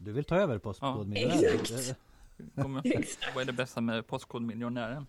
[0.04, 0.60] Du vill ta över Ja.
[0.60, 1.60] Postkodmiljonären?
[1.60, 1.94] Exakt.
[2.54, 3.34] kommer Exakt.
[3.34, 5.06] vad är det bästa med Postkodmiljonären?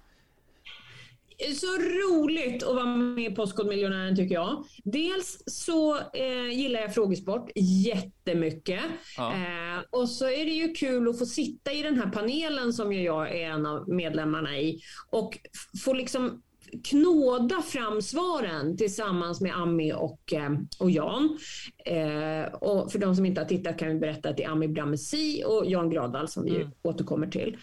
[1.55, 4.65] Så roligt att vara med i Postkodmiljonären tycker jag.
[4.83, 8.83] Dels så eh, gillar jag frågesport jättemycket.
[9.17, 9.33] Ja.
[9.33, 12.93] Eh, och så är det ju kul att få sitta i den här panelen som
[12.93, 15.37] ju jag är en av medlemmarna i och
[15.85, 16.41] få liksom
[16.83, 21.37] knåda fram svaren tillsammans med Ami och, eh, och Jan.
[21.85, 24.67] Eh, och för de som inte har tittat kan vi berätta att det är Ami
[24.67, 26.67] Bramesi och Jan Gradvall som vi Mm.
[26.81, 27.57] återkommer till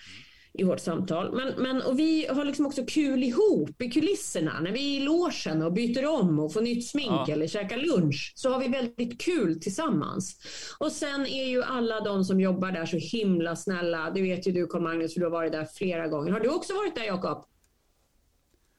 [0.53, 1.35] i vårt samtal.
[1.37, 4.61] Men, men, och vi har liksom också kul ihop i kulisserna.
[4.61, 7.33] När vi är i logen och byter om och får nytt smink Ja.
[7.33, 10.37] eller käkar lunch så har vi väldigt kul tillsammans.
[10.79, 14.11] Och sen är ju alla de som jobbar där så himla snälla.
[14.15, 16.33] Det vet ju du Carl Magnus för du har varit där flera gånger.
[16.33, 17.45] Har du också varit där Jakob?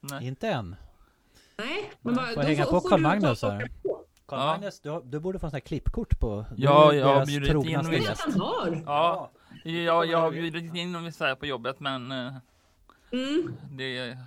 [0.02, 0.28] Nej.
[0.28, 0.76] Inte än.
[1.58, 1.92] Nej?
[2.02, 3.60] Men bara, Får hänga på Carl Magnus här?
[4.26, 4.46] Carl Ja.
[4.46, 7.58] Magnus, du, du borde få en sån här klippkort på Ja, jag har bjudit in
[7.58, 7.66] och-
[8.18, 8.82] han har.
[8.86, 9.32] Ja,
[9.64, 12.34] jag, jag har bjudit in här på jobbet men eh,
[13.12, 13.54] Mm.
[13.72, 14.18] det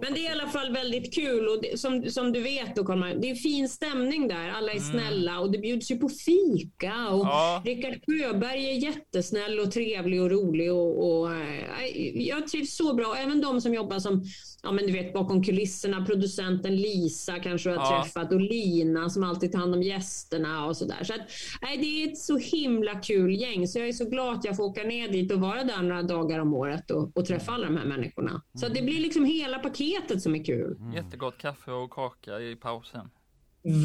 [0.00, 2.84] Men det är i alla fall väldigt kul och det, som, som du vet då
[2.84, 4.48] Carl det är fin stämning där.
[4.48, 7.62] Alla är snälla och det bjuds ju på fika och Ja.
[7.64, 13.16] Rickard Sjöberg är jättesnäll och trevlig och rolig och, och eh, jag trivs så bra.
[13.16, 14.24] Även de som jobbar som,
[14.64, 18.02] ja men du vet bakom kulisserna, producenten Lisa kanske du har Ja.
[18.02, 21.04] träffat och Lina som alltid tar hand om gästerna och sådär.
[21.04, 21.20] Så att,
[21.62, 24.56] nej, det är ett så himla kul gäng så jag är så glad att jag
[24.56, 27.66] får åka ner dit och vara där några dagar om året och, och träffa alla
[27.66, 28.42] de här människorna.
[28.54, 30.76] Så att det blir liksom hela paketet som är kul.
[30.94, 33.08] jättegott kaffe och kaka i pausen.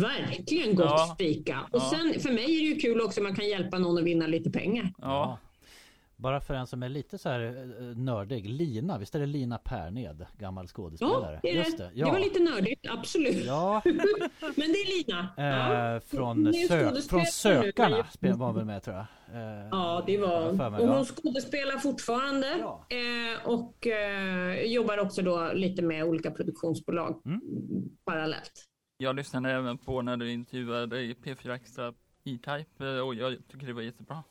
[0.01, 1.15] Verkligen gott Ja.
[1.19, 1.59] fika.
[1.71, 1.91] Och Ja.
[1.91, 4.27] sen för mig är det ju kul också om man kan hjälpa någon att vinna
[4.27, 4.93] lite pengar.
[4.97, 5.39] Ja,
[6.21, 7.39] Bara för en som är lite så här
[7.79, 11.39] eh, nördig, Lina, visst är det Lina Perned, gammal Ja, skådespelare?
[11.43, 11.83] det, är Just det.
[11.95, 13.45] det, det var lite nördigt, absolut.
[13.45, 13.93] Ja, Men
[14.55, 15.27] det är Lina.
[15.37, 15.95] Ja.
[15.95, 19.05] eh, från, Hon är ju sö från nu, Sökarna spel var väl med tror jag
[19.33, 20.57] eh, Ja, det var hon.
[20.57, 20.95] mig, Och ja.
[20.95, 22.85] hon skådespelar fortfarande Ja.
[22.89, 27.41] eh, och eh, jobbar också då lite med olika produktionsbolag Mm.
[28.05, 28.65] parallellt.
[28.97, 31.87] jag lyssnade även på när du intervjuade i P4 Extra
[32.25, 34.23] E-Type eh, och jag tycker det var jättebra.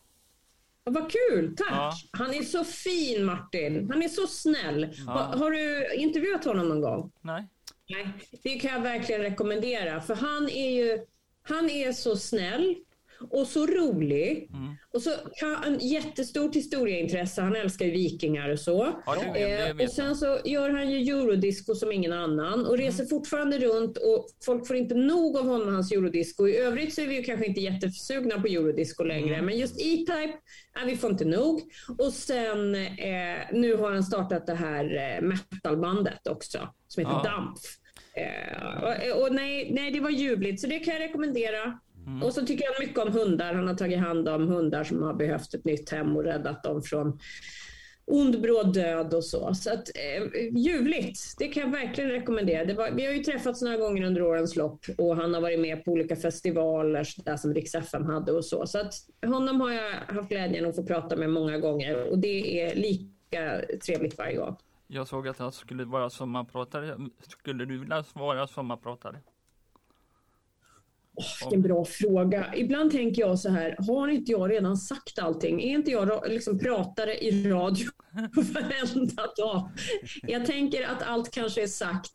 [0.91, 1.69] Vad kul, tack!
[1.71, 1.93] Ja.
[2.13, 3.91] Han är så fin Martin.
[3.91, 4.95] Han är så snäll.
[5.07, 5.13] Ja.
[5.13, 7.13] Ha, har du intervjuat honom någon gång?
[7.21, 7.47] Nej,
[7.89, 8.09] Nej,
[8.43, 10.01] det kan jag verkligen rekommendera.
[10.01, 11.05] För han är ju
[11.43, 12.75] han är så snäll
[13.31, 14.49] och så rolig.
[14.53, 14.75] Mm.
[14.95, 15.11] Och så
[15.63, 17.43] han jättestort historieintresse.
[17.43, 19.03] Han älskar ju vikingar och så.
[19.07, 22.79] Ja, det- det Eh, och sen så gör han ju eurodisco som ingen annan och
[22.79, 26.49] reser fortfarande runt och folk får inte nog av honom och hans eurodisco.
[26.49, 30.33] I övrigt så är vi ju kanske inte jättesugna på eurodisco längre, men just E-Type,
[30.77, 31.61] nej, vi får inte nog.
[31.99, 34.85] Och sen eh, nu har han startat det här
[35.21, 37.31] eh, metalbandet också som heter Ja.
[37.31, 37.61] Dampf.
[38.15, 41.79] Eh, och, och nej, nej, det var ljuvligt, så det kan jag rekommendera.
[42.23, 43.55] Och så tycker jag mycket om hundar.
[43.55, 46.83] Han har tagit hand om hundar som har behövt ett nytt hem och räddat dem
[46.83, 47.19] från
[48.11, 49.55] ond bråd död och så.
[49.55, 52.75] Så att, eh, ljuvligt, det kan jag verkligen rekommendera.
[52.75, 55.85] Var, vi har ju träffats några gånger under årens lopp och han har varit med
[55.85, 58.67] på olika festivaler så där som Rix FM hade och så.
[58.67, 58.95] Så att
[59.27, 63.61] honom har jag haft glädjen att få prata med många gånger och det är lika
[63.87, 64.57] trevligt varje gång.
[64.87, 66.97] jag såg att jag skulle vara sommarpratare.
[67.29, 69.17] Skulle du vilja vara sommarpratare?
[71.41, 72.55] Vilken bra fråga.
[72.57, 75.63] Ibland tänker jag så här, har inte jag redan sagt allting?
[75.63, 77.89] Är inte jag liksom pratare i radio?
[78.33, 79.71] varenda dag.
[80.23, 82.13] Jag tänker att allt kanske är sagt.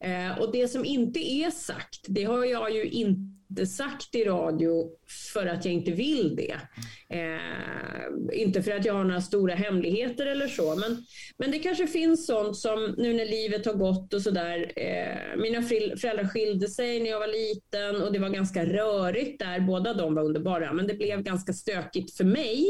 [0.00, 3.35] Eh, och det som inte är sagt, det har jag ju inte
[3.66, 4.90] sagt i radio
[5.32, 6.60] för att jag inte vill det.
[7.08, 11.04] Eh, inte för att jag har några stora hemligheter eller så, men,
[11.36, 14.72] men det kanske finns sånt som nu när livet har gått och sådär.
[14.76, 19.60] Eh, mina föräldrar skilde sig när jag var liten och det var ganska rörigt där.
[19.60, 22.66] Båda de var underbara, men det blev ganska stökigt för mig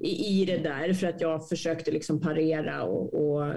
[0.00, 3.54] i, i det där för att jag försökte liksom parera och, och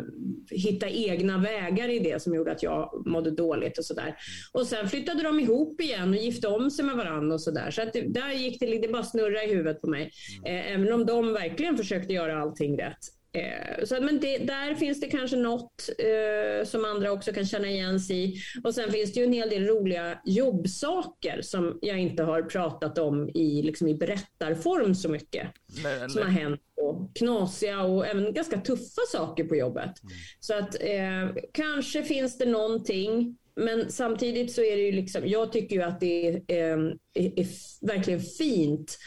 [0.51, 4.15] hitta egna vägar i det som gjorde att jag mådde dåligt och sådär.
[4.51, 7.71] Och sen flyttade de ihop igen och gifte om sig med varandra och sådär.
[7.71, 10.11] Så att det, där gick det, det bara snurra i huvudet på mig.
[10.45, 12.97] Eh, även om de verkligen försökte göra allting rätt.
[13.33, 17.67] Eh, så, men det, där finns det kanske något eh, som andra också kan känna
[17.67, 18.41] igen sig i.
[18.63, 22.97] Och sen finns det ju en hel del roliga jobbsaker som jag inte har pratat
[22.97, 25.47] om i, liksom i berättarform så mycket
[25.85, 29.91] Eller- som har hänt och knasiga och även ganska tuffa saker på jobbet.
[30.39, 35.51] Så att eh, kanske finns det någonting men samtidigt så är det ju liksom, jag
[35.51, 37.47] tycker ju att det är, ehm, är, är
[37.81, 38.97] verkligen fint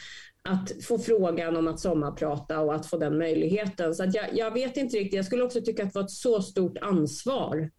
[0.49, 3.95] att få frågan om att sommarprata och att få den möjligheten.
[3.95, 6.11] Så att jag, jag vet inte riktigt, jag skulle också tycka att det var ett
[6.11, 7.71] så stort ansvar.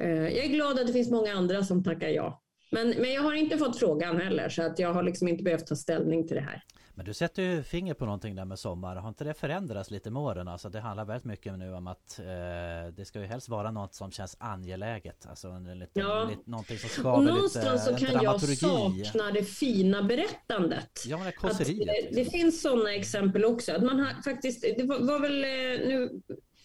[0.00, 2.42] Eh, jag är glad att det finns många andra som tackar ja.
[2.70, 5.66] Men, men jag har inte fått frågan heller så att jag har liksom inte behövt
[5.66, 6.62] ta ställning till det här.
[6.98, 8.96] Men du sätter ju finger på någonting där med sommar.
[8.96, 10.48] Har inte det förändrats lite med åren?
[10.48, 13.94] Alltså det handlar väldigt mycket nu om att eh, det ska ju helst vara något
[13.94, 15.26] som känns angeläget.
[15.28, 16.24] Alltså en liten, Ja.
[16.30, 18.56] lite, någonting som skaver lite, någonstans så kan jag dramaturgi.
[18.56, 21.04] sakna det fina berättandet.
[21.06, 21.86] Ja men det Att, eh, liksom.
[22.12, 23.72] det finns sådana exempel också.
[23.72, 26.20] Att man har faktiskt, det var, var väl eh, nu,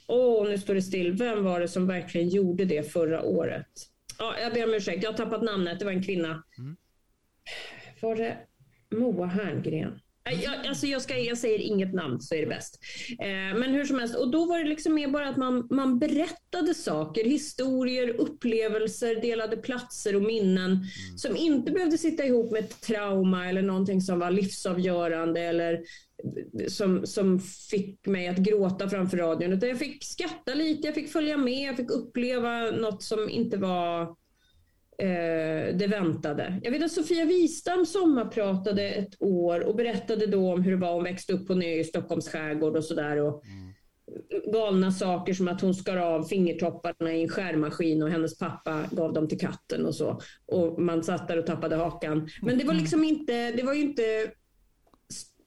[0.08, 1.12] åh nu står det still.
[1.14, 3.68] Vem var det som verkligen gjorde det förra året?
[4.20, 5.80] Ja, jag ber om ursäkt, jag har tappat namnet.
[5.80, 6.44] Det var en kvinna.
[6.58, 6.76] Mm.
[8.02, 8.38] Var det
[8.96, 10.01] Moa Herngren?
[10.24, 12.80] Jag, alltså jag, ska, jag säger inget namn så är det bäst.
[13.20, 16.00] Eh, men hur som helst, och då var det liksom mer bara att man, man
[16.00, 20.80] berättade saker, historier, upplevelser, delade platser och minnen
[21.18, 25.80] som inte behövde sitta ihop med ett trauma eller någonting som var livsavgörande eller
[26.68, 29.54] som, som fick mig att gråta framför radion.
[29.54, 33.58] Utan jag fick skratta lite, jag fick följa med, jag fick uppleva något som inte
[33.58, 34.16] var eh,
[35.74, 36.60] det väntade.
[36.64, 40.94] Jag vet att Sofia Wistam sommarpratade ett år och berättade då om hur det var.
[40.94, 43.18] Hon växte upp på ö i Stockholms skärgård och sådär.
[43.18, 43.44] Och
[44.54, 49.14] galna saker som att hon skar av fingertopparna i en skärmaskin och hennes pappa gav
[49.14, 50.22] dem till katten och så.
[50.46, 52.30] Och man satt där och tappade hakan.
[52.42, 54.32] Men det var liksom inte, det var ju inte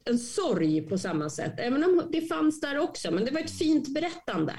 [0.04, 1.52] en sorg på samma sätt.
[1.58, 3.10] Även om det fanns där också.
[3.10, 4.54] Men det var ett fint berättande.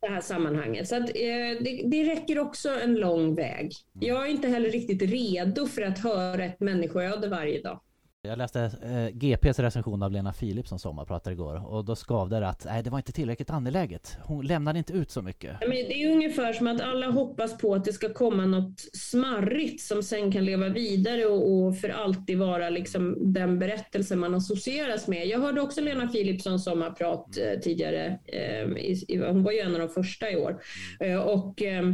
[0.00, 0.88] Det här sammanhanget.
[0.88, 3.72] Så att, eh, det, det räcker också en lång väg.
[4.00, 7.80] Jag är inte heller riktigt redo för att höra ett människoöde varje dag.
[8.24, 12.48] Jag läste eh, GPs recension av Lena Philip som sommarpratare igår och då skavde det
[12.48, 14.16] att nej, det var inte tillräckligt angeläget.
[14.22, 15.56] Hon lämnade inte ut så mycket.
[15.60, 19.82] Men det är ungefär som att alla hoppas på att det ska komma något smarrigt
[19.82, 25.08] som sen kan leva vidare och, och för alltid vara liksom den berättelse man associeras
[25.08, 25.26] med.
[25.26, 28.18] Jag hörde också Lena Philipssons sommarprat eh, tidigare.
[28.26, 30.62] Eh, i, i, hon var ju en av de första i år.
[31.00, 31.84] Eh, och, eh,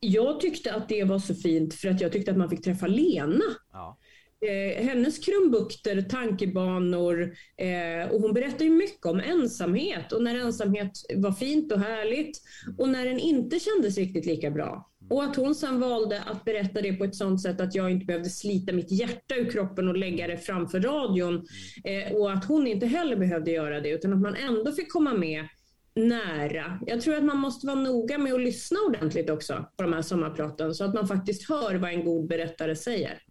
[0.00, 2.86] jag tyckte att det var så fint för att jag tyckte att man fick träffa
[2.86, 3.44] Lena.
[3.72, 3.98] Ja.
[4.40, 10.92] Eh, hennes krumbukter, tankebanor eh, och hon berättar ju mycket om ensamhet och när ensamhet
[11.14, 12.42] var fint och härligt
[12.78, 14.90] och när den inte kändes riktigt lika bra.
[15.10, 18.06] Och att hon sen valde att berätta det på ett sånt sätt att jag inte
[18.06, 21.46] behövde slita mitt hjärta ur kroppen och lägga det framför radion.
[21.84, 25.14] Eh, och att hon inte heller behövde göra det utan att man ändå fick komma
[25.14, 25.48] med
[25.94, 26.80] nära.
[26.86, 30.02] Jag tror att man måste vara noga med att lyssna ordentligt också på de här
[30.02, 33.22] sommarpraten så att man faktiskt hör vad en god berättare säger.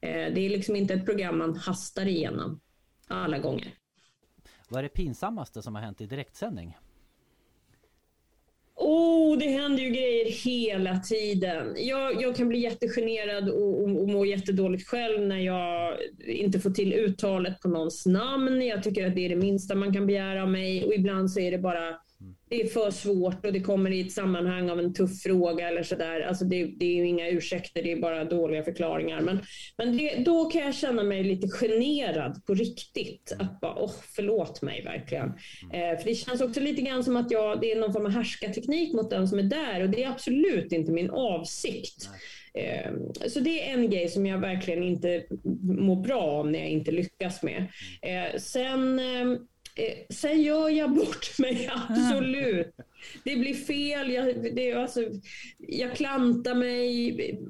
[0.00, 2.60] Eh, Det är liksom inte ett program man hastar igenom
[3.08, 3.74] alla gånger.
[4.68, 6.76] Vad är det pinsammaste som har hänt i direktsändning?
[8.74, 11.74] Oh, det händer ju grejer hela tiden.
[11.78, 16.70] Jag, jag kan bli jättegenerad och, och, och må jättedåligt själv när jag inte får
[16.70, 18.62] till uttalet på någons namn.
[18.62, 21.40] Jag tycker att det är det minsta man kan begära av mig och ibland så
[21.40, 21.98] är det bara
[22.48, 25.82] det är för svårt och det kommer i ett sammanhang av en tuff fråga eller
[25.82, 26.20] sådär.
[26.20, 29.20] Alltså det, det är ju inga ursäkter, det är bara dåliga förklaringar.
[29.20, 29.40] Men,
[29.78, 33.32] men det, då kan jag känna mig lite generad på riktigt.
[33.38, 35.28] Att bara, åh, förlåt mig verkligen.
[35.72, 38.12] Eh, för det känns också lite grann som att jag, det är någon form av
[38.12, 42.08] härskarteknik mot den som är där och det är absolut inte min avsikt.
[42.54, 42.90] Eh,
[43.28, 45.24] Så det är en grej som jag verkligen inte
[45.62, 47.66] mår bra av när jag inte lyckas med.
[48.02, 49.00] Eh, Sen,
[49.76, 52.74] eh, sen gör jag bort mig, absolut.
[53.24, 55.00] Det blir fel, jag, det, alltså,
[55.58, 57.40] jag klantar mig.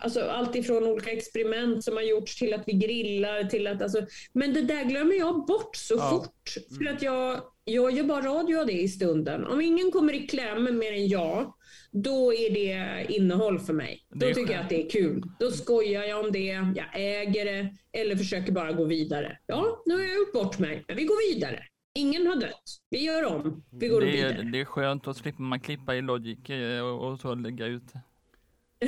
[0.00, 3.44] Alltså, allt ifrån olika experiment som har gjorts till att vi grillar.
[3.44, 6.10] Till att, alltså, men det där glömmer jag bort så Ja.
[6.10, 6.54] fort.
[6.78, 9.46] För att jag jag gör bara radio av det i stunden.
[9.46, 11.54] Om ingen kommer i kläm mer än jag,
[11.92, 14.06] då är det innehåll för mig.
[14.14, 15.22] Då tycker jag att det är kul.
[15.40, 19.38] Då skojar jag om det, jag äger det eller försöker bara gå vidare.
[19.46, 21.62] Ja, nu har jag gjort bort mig, men vi går vidare.
[21.94, 22.62] Ingen har dött.
[22.90, 23.64] Vi gör om.
[23.72, 24.32] Vi går Det vidare.
[24.32, 27.66] är, det är skönt att slippa man klippa i Logic eh, och, och så lägga
[27.66, 27.92] ut.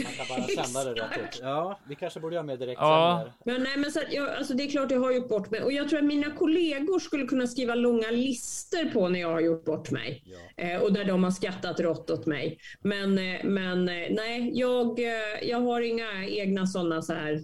[0.05, 1.41] Man kan bara sända det rätt ut.
[1.43, 3.25] Ja, vi kanske borde göra mer direkt Ja.
[3.45, 5.63] Men, nej, men så att jag, alltså det är klart jag har gjort bort mig.
[5.63, 9.41] Och jag tror att mina kollegor skulle kunna skriva långa listor på när jag har
[9.41, 10.25] gjort bort mig.
[10.57, 12.59] Eh, och där de har skrattat rått åt mig.
[12.81, 17.41] Men, eh, men eh, nej, jag, eh, jag har inga egna sådana så här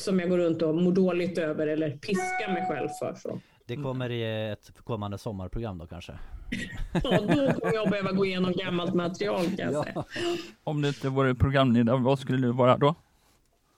[0.00, 3.14] som jag går runt och mår dåligt över eller piskar mig själv för.
[3.14, 3.40] Så.
[3.66, 6.18] Det kommer i ett kommande sommarprogram då kanske?
[6.92, 10.04] Ja, då kommer jag behöva gå igenom gammalt material kan jag säga.
[10.64, 12.94] Om det inte vore programledare, vad skulle du vara då?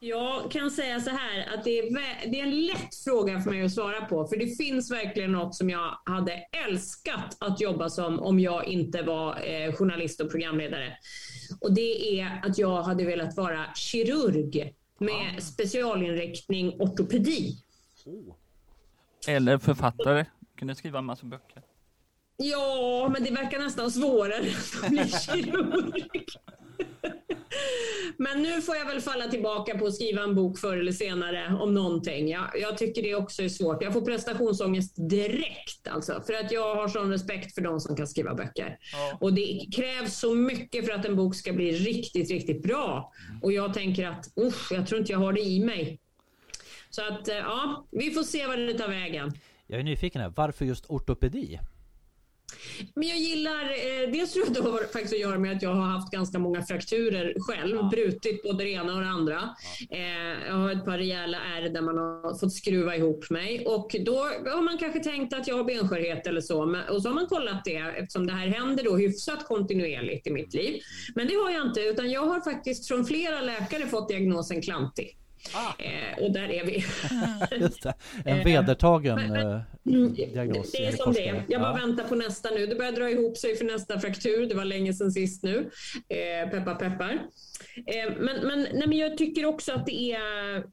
[0.00, 1.92] Jag kan säga så här att det är,
[2.30, 4.26] det är en lätt fråga för mig att svara på.
[4.26, 6.32] För det finns verkligen något som jag hade
[6.68, 10.96] älskat att jobba som om jag inte var eh, journalist och programledare.
[11.60, 17.56] Och det är att jag hade velat vara kirurg med specialinriktning ortopedi.
[19.28, 20.26] Eller författare?
[20.58, 21.62] Kunde skriva en massa böcker.
[22.36, 24.44] Ja, men det verkar nästan svårare
[24.82, 26.06] att bli kirurg.
[28.18, 31.58] Men nu får jag väl falla tillbaka på att skriva en bok förr eller senare
[31.60, 32.28] om någonting.
[32.28, 33.82] Jag, jag tycker det också är svårt.
[33.82, 36.22] Jag får prestationsångest direkt alltså.
[36.26, 38.78] För att jag har sån respekt för de som kan skriva böcker.
[38.92, 39.18] Ja.
[39.20, 43.12] Och det krävs så mycket för att en bok ska bli riktigt, riktigt bra.
[43.42, 46.00] Och jag tänker att usch, jag tror inte jag har det i mig.
[46.94, 49.32] Så att eh, ja, vi får se vad det tar vägen.
[49.66, 51.60] Jag är nyfiken här, varför just ortopedi?
[52.94, 55.74] Men jag gillar, eh, dels tror jag det har faktiskt att göra med att jag
[55.74, 59.38] har haft ganska många frakturer själv, brutit både det ena och det andra.
[59.90, 63.96] Eh, jag har ett par rejäla ärr där man har fått skruva ihop mig och
[64.00, 64.16] då
[64.54, 67.26] har man kanske tänkt att jag har benskörhet eller så men, och så har man
[67.26, 70.80] kollat det eftersom det här händer då hyfsat kontinuerligt i mitt liv.
[71.14, 75.18] Men det har jag inte utan jag har faktiskt från flera läkare fått diagnosen klantig.
[75.78, 76.84] Eh, och där är vi.
[77.60, 77.94] Just det.
[78.24, 79.60] En Eh, vedertagen eh,
[80.32, 80.72] diagnos.
[80.72, 81.44] Det är som det är.
[81.48, 81.86] Jag bara Ja.
[81.86, 82.66] väntar på nästa nu.
[82.66, 84.46] Det börjar dra ihop sig för nästa fraktur.
[84.46, 85.70] Det var länge sedan sist nu.
[86.08, 87.18] Eh, peppar peppar.
[88.18, 90.64] Men men, nej, men jag tycker också att det är,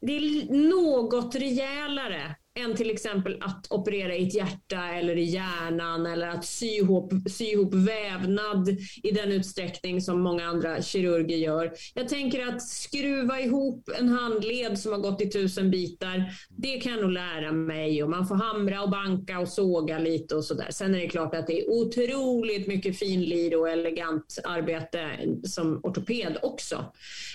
[0.00, 6.06] det är något rejälare än till exempel att operera i ett hjärta eller i hjärnan
[6.06, 8.68] eller att sy ihop, sy ihop vävnad
[9.02, 11.72] i den utsträckning som många andra kirurger gör.
[11.94, 16.92] Jag tänker att skruva ihop en handled som har gått i tusen bitar, det kan
[16.92, 20.68] jag nog lära mig och man får hamra och banka och såga lite och sådär.
[20.70, 25.10] Sen är det klart att det är otroligt mycket finlir och elegant arbete
[25.44, 26.84] som ortoped också.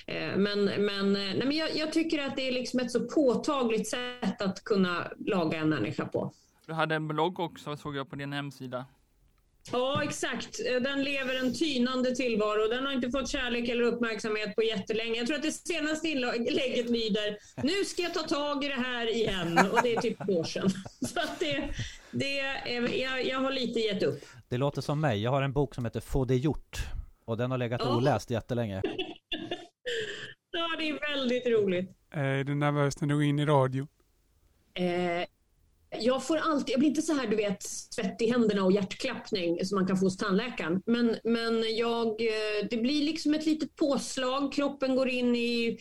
[0.08, 3.00] Eh, men, men, eh, nej, men jag, jag tycker att det är liksom ett så
[3.00, 6.34] påtagligt sätt att kunna laga en människa på.
[6.66, 8.86] Du hade en blogg också såg jag på din hemsida.
[9.72, 10.58] Ja, exakt.
[10.82, 12.68] Den lever en tynande tillvaro.
[12.68, 15.16] Den har inte fått kärlek eller uppmärksamhet på jättelänge.
[15.18, 19.16] Jag tror att det senaste inlägget lyder Nu ska jag ta tag i det här
[19.16, 19.58] igen.
[19.72, 20.70] Och det är typ två år sedan.
[21.02, 21.70] Så att det,
[22.12, 24.26] det är, jag, jag har lite gett upp.
[24.50, 25.22] Det låter som mig.
[25.24, 26.78] Jag har en bok som heter Få det gjort.
[27.26, 27.98] Och den har legat Ja.
[27.98, 28.82] oläst jättelänge.
[30.52, 31.90] Ja, det är väldigt roligt.
[32.14, 33.88] Eh, Är du nervös när du går in i radio?
[34.80, 35.28] Eh,
[36.02, 39.66] jag får alltid, jag blir inte så här du vet svett i händerna och hjärtklappning
[39.66, 40.82] som man kan få hos tandläkaren.
[40.86, 44.54] Men, men jag, eh, det blir liksom ett litet påslag.
[44.54, 45.78] Kroppen går in i,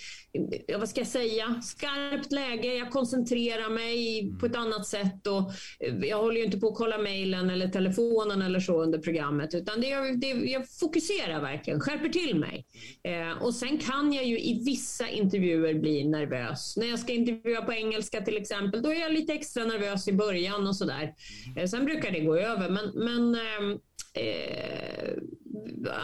[0.79, 2.75] vad ska jag säga, skarpt läge.
[2.75, 5.27] Jag koncentrerar mig på ett annat sätt.
[5.27, 5.39] Och
[5.87, 9.55] eh, jag håller ju inte på att kolla mejlen eller telefonen eller så under programmet.
[9.55, 12.67] Utan det, jag- det, jag fokuserar verkligen, skärper till mig.
[13.03, 16.77] Eh, och sen kan jag ju i vissa intervjuer bli nervös.
[16.77, 20.13] När jag ska intervjua på engelska till exempel, då är jag lite extra nervös i
[20.13, 21.15] början och sådär.
[21.57, 23.79] Eh, sen brukar det gå över, men, men ehm,
[24.15, 25.13] eh,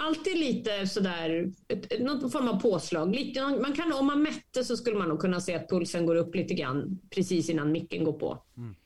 [0.06, 3.14] alltid lite sådär, ett, någon form av påslag.
[3.14, 6.14] Lite, man kan, om man mätte så skulle man nog kunna se att pulsen går
[6.16, 8.42] upp lite grann precis innan micken går på.
[8.56, 8.81] Killer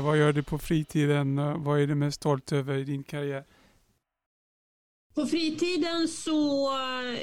[0.00, 1.38] Vad gör du på fritiden?
[1.38, 3.44] och Vad är du mest stolt över i din karriär?
[5.14, 6.70] På fritiden så,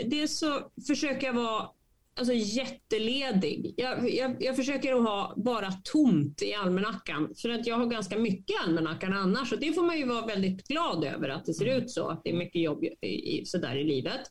[0.05, 1.69] det så försöker jag vara
[2.19, 3.73] alltså, jätteledig.
[3.77, 7.33] Jag, jag, jag försöker att ha bara tomt i almanackan.
[7.41, 9.53] För att jag har ganska mycket i almanackan annars.
[9.53, 12.09] Och det får man ju vara väldigt glad över att det ser ut så.
[12.09, 14.21] Att det är mycket jobb i, sådär i livet.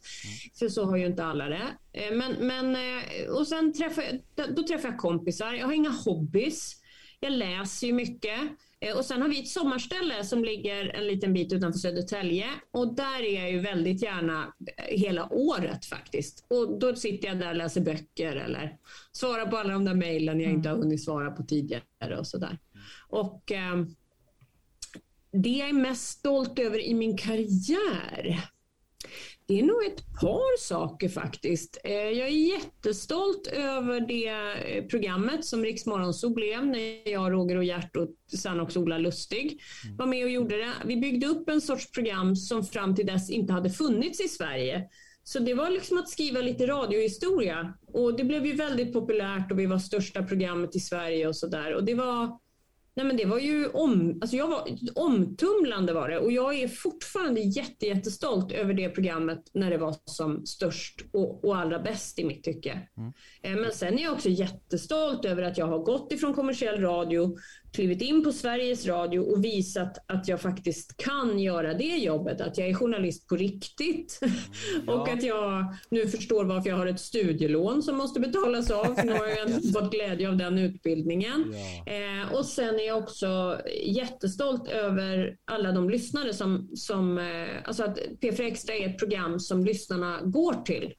[0.58, 1.66] För så har ju inte alla det.
[1.92, 5.52] Eh, Men, men, eh, och sen träffar jag, då träffar jag kompisar.
[5.52, 6.74] Jag har inga hobbys.
[7.20, 8.40] Jag läser ju mycket.
[8.80, 12.94] Eh, Och sen har vi ett sommarställe som ligger en liten bit utanför Södertälje och
[12.96, 16.46] där är jag ju väldigt gärna eh, hela året faktiskt.
[16.50, 18.76] Och då sitter jag där och läser böcker eller
[19.12, 22.58] svarar på alla de där mejlen jag inte har hunnit svara på tidigare och sådär.
[23.08, 23.84] Och eh,
[25.32, 28.40] det jag är mest stolt över i min karriär
[29.48, 31.78] det är nog ett par saker faktiskt.
[31.84, 34.28] Eh, Jag är jättestolt över det
[34.76, 38.98] eh, programmet som Riks Morgonzoo blev när jag, Roger och Gert och sen också Ola
[38.98, 39.60] Lustig
[39.98, 40.72] var med och gjorde det.
[40.84, 44.88] Vi byggde upp en sorts program som fram till dess inte hade funnits i Sverige.
[45.24, 49.58] Så det var liksom att skriva lite radiohistoria och det blev ju väldigt populärt och
[49.58, 51.74] vi var största programmet i Sverige och sådär.
[51.74, 52.38] Och det var
[52.98, 56.68] Nej, men det var ju om, alltså jag var, omtumlande var det och jag är
[56.68, 62.18] fortfarande jätte, jättestolt över det programmet när det var som störst och, och allra bäst
[62.18, 62.88] i mitt tycke.
[63.42, 67.36] Eh, Men sen är jag också jättestolt över att jag har gått ifrån kommersiell radio,
[67.72, 72.58] klivit in på Sveriges Radio och visat att jag faktiskt kan göra det jobbet, att
[72.58, 74.20] jag är journalist på riktigt.
[74.86, 79.04] Och att jag nu förstår varför jag har ett studielån som måste betalas av, för
[79.04, 81.54] nu har jag ju fått glädje av den utbildningen.
[81.86, 87.24] Eh, och sen är jag också jättestolt över alla de lyssnare som, som eh,
[87.64, 90.92] alltså att P4 Extra är ett program som lyssnarna går till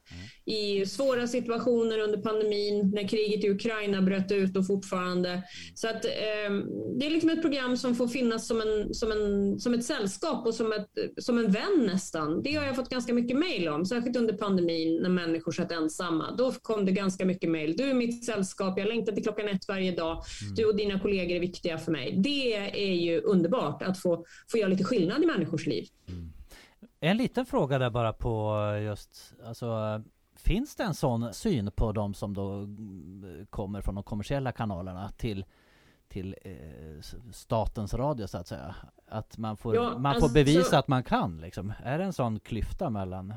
[0.50, 5.44] i svåra situationer under pandemin, när kriget i Ukraina bröt ut och fortfarande.
[5.74, 6.52] Så att eh,
[7.00, 10.46] det är liksom ett program som får finnas som, en, som, en, som ett sällskap
[10.48, 12.44] och som, ett, som en vän nästan.
[12.44, 16.32] Det har jag fått ganska mycket mejl om, särskilt under pandemin när människor satt ensamma.
[16.38, 17.78] Då kom det ganska mycket mejl.
[17.78, 20.24] Du är mitt sällskap, jag längtar till klockan ett varje dag.
[20.56, 22.16] Du och dina kollegor är viktiga för mig.
[22.18, 22.56] Det
[22.90, 25.86] är ju underbart att få, få göra lite skillnad i människors liv.
[27.00, 29.66] En liten fråga där bara på just, alltså
[30.44, 35.12] Finns det en sån syn på de som då mm, kommer från de kommersiella kanalerna
[35.18, 35.46] till
[36.08, 36.52] till eh,
[37.34, 38.76] statens radio så att säga?
[39.08, 41.74] Att man får, Ja, man får alltså- bevisa att man kan liksom.
[41.84, 43.34] Är det en sån klyfta mellan?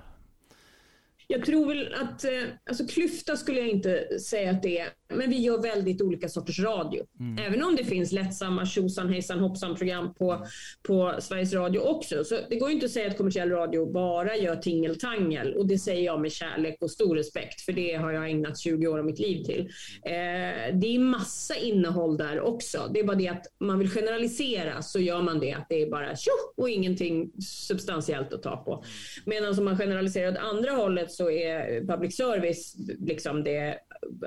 [1.27, 2.31] Jag tror väl att, eh,
[2.69, 6.61] alltså klyfta skulle jag inte säga att det är, men vi gör väldigt olika sorters
[6.61, 7.05] radio.
[7.47, 10.47] Även om det finns lättsamma tjosan hejsan hoppsan program på,
[10.83, 12.25] på Sveriges Radio också.
[12.25, 15.79] Så det går ju inte att säga att kommersiell radio bara gör tingeltangel och det
[15.79, 19.05] säger jag med kärlek och stor respekt för det har jag ägnat 20 år av
[19.05, 19.61] mitt liv till.
[20.05, 22.91] Eh, det är massa innehåll där också.
[22.95, 25.91] Det är bara det att man vill generalisera så gör man det att det är
[25.91, 28.85] bara tjo och ingenting substantiellt att ta på.
[29.27, 33.79] Medan om man generaliserar åt andra hållet så är public service liksom det,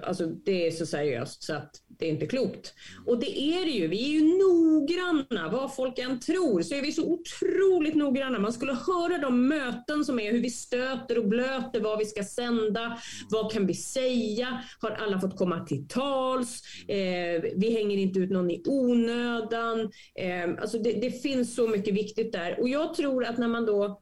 [0.04, 2.74] alltså det är så seriöst så att det är inte klokt.
[3.06, 3.88] Och det är det ju.
[3.88, 5.50] Vi är ju noggranna.
[5.52, 8.40] Vad folk än tror så är vi så otroligt noggranna.
[8.40, 12.24] Man skulle höra de möten som är, hur vi stöter och blöter, vad vi ska
[12.24, 13.00] sända,
[13.30, 18.32] vad kan vi säga, har alla fått komma till tals, eh, vi hänger inte ut
[18.32, 19.80] någon i onödan.
[20.16, 22.60] Eh, alltså det, det finns så mycket viktigt där.
[22.60, 24.02] Och jag tror att när man då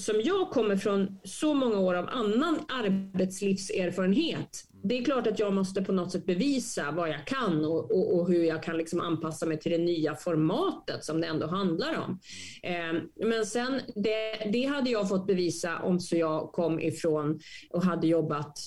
[0.00, 4.64] som jag kommer från så många år av annan arbetslivserfarenhet.
[4.82, 8.18] Det är klart att jag måste på något sätt bevisa vad jag kan och, och,
[8.18, 11.98] och hur jag kan liksom anpassa mig till det nya formatet som det ändå handlar
[11.98, 12.20] om.
[12.62, 17.84] Eh, men sen, det, det hade jag fått bevisa om så jag kom ifrån och
[17.84, 18.58] hade jobbat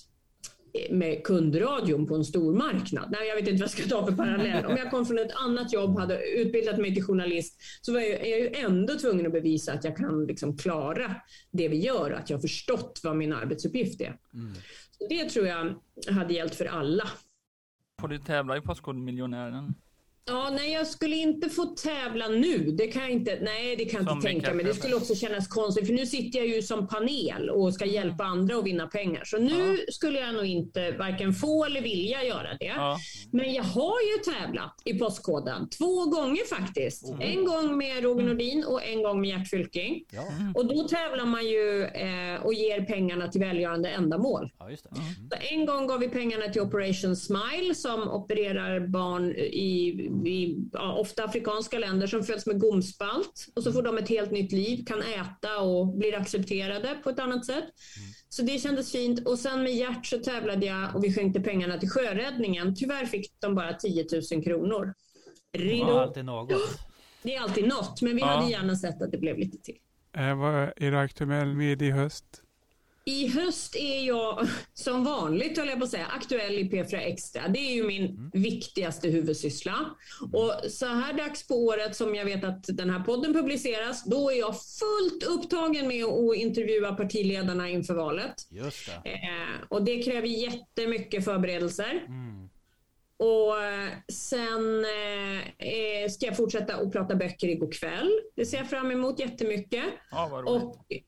[0.89, 3.09] med kundradion på en stor marknad.
[3.11, 4.65] Nej, jag vet inte vad jag ska ta för parallell.
[4.65, 8.09] Om jag kom från ett annat jobb, hade utbildat mig till journalist, så var jag,
[8.09, 11.15] är jag ju ändå tvungen att bevisa att jag kan liksom klara
[11.51, 14.17] det vi gör, att jag har förstått vad min arbetsuppgift är.
[14.33, 14.53] Mm
[15.09, 15.75] det tror jag
[16.13, 17.07] hade gällt för alla.
[18.01, 19.75] Får du tävla i Postkodmiljonären?
[20.25, 22.57] Ja, nej, jag skulle inte få tävla nu.
[22.71, 24.65] Det kan jag inte, nej, det kan jag inte tänka mig.
[24.65, 28.23] Det skulle också kännas konstigt, för nu sitter jag ju som panel och ska hjälpa
[28.23, 29.23] andra att vinna pengar.
[29.25, 32.65] Så nu skulle jag nog inte varken få eller vilja göra det.
[32.65, 32.97] Ja.
[33.31, 37.09] Men jag har ju tävlat i Postkoden två gånger faktiskt.
[37.19, 40.03] En gång med Roger Nordin och en gång med Gert Fylking.
[40.11, 40.23] Ja,
[40.55, 44.51] Och då tävlar man ju eh, och ger pengarna till välgörande ändamål.
[44.59, 44.89] ja just det.
[45.31, 50.93] Så en gång gav vi pengarna till Operation Smile som opererar barn i, i ja,
[50.93, 53.47] ofta afrikanska länder som föds med gomspalt.
[53.55, 57.19] Och så får de ett helt nytt liv, kan äta och blir accepterade på ett
[57.19, 57.63] annat sätt.
[58.29, 59.27] Så det kändes fint.
[59.27, 62.75] Och sen med Gert så tävlade jag och vi skänkte pengarna till sjöräddningen.
[62.75, 64.93] Tyvärr fick de bara 10 000 kronor.
[65.51, 65.85] Det Rido.
[65.85, 66.51] var alltid något.
[67.23, 68.27] Det är alltid något, men vi Ja.
[68.27, 69.77] hade gärna sett att det blev lite till.
[70.13, 72.25] Vad är du aktuell med i höst?
[73.05, 77.47] I höst är jag som vanligt, höll jag på att säga, aktuell i P4 Extra.
[77.47, 79.95] Det är ju min viktigaste huvudsyssla.
[80.33, 84.31] Och så här dags på året som jag vet att den här podden publiceras, då
[84.31, 88.33] är jag fullt upptagen med att intervjua partiledarna inför valet.
[88.49, 89.09] Just det.
[89.09, 92.03] Eh, och det kräver jättemycket förberedelser.
[93.17, 94.85] och eh, sen
[95.59, 98.11] eh, ska jag fortsätta att prata böcker igår kväll.
[98.35, 99.85] Det ser jag fram emot jättemycket.
[100.11, 100.43] Ja.
[100.45, 101.01] Och eh,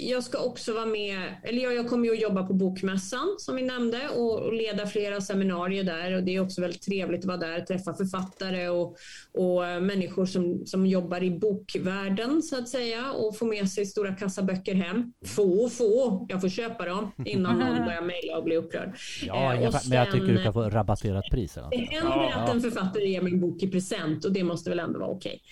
[0.00, 3.56] jag ska också vara med, eller jag, jag kommer ju att jobba på Bokmässan som
[3.56, 7.26] vi nämnde och, och leda flera seminarier där och det är också väldigt trevligt att
[7.26, 8.96] vara där, träffa författare och,
[9.34, 13.86] och eh, människor som, som jobbar i bokvärlden så att säga och få med sig
[13.86, 15.12] stora kassaböcker hem.
[15.26, 18.96] Få och få, jag får köpa dem innan någon börjar mejla och bli upprörd.
[19.26, 21.76] Ja, Eh, jag, och men jag tycker du sen- kan få rabatterat pris eller det
[21.76, 22.34] händer Ja.
[22.34, 25.42] att en författare ger min bok i present och det måste väl ändå vara okej.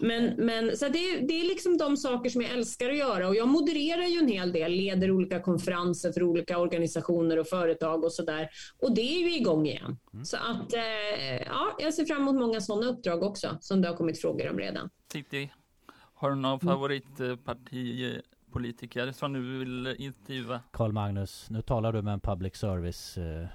[0.00, 3.36] Men, men så det, det är liksom de saker som jag älskar att göra och
[3.36, 8.12] jag modererar ju en hel del, leder olika konferenser för olika organisationer och företag och
[8.12, 8.48] sådär.
[8.78, 9.98] Och det är ju igång igen.
[10.24, 13.96] Så att eh, ja, jag ser fram emot många sådana uppdrag också som det har
[13.96, 14.90] kommit frågor om redan.
[15.08, 15.52] Titti,
[16.14, 20.60] har du någon favoritpartipolitiker som du vill intervjua?
[20.70, 23.46] Karl Magnus, nu talar du med en public service eh,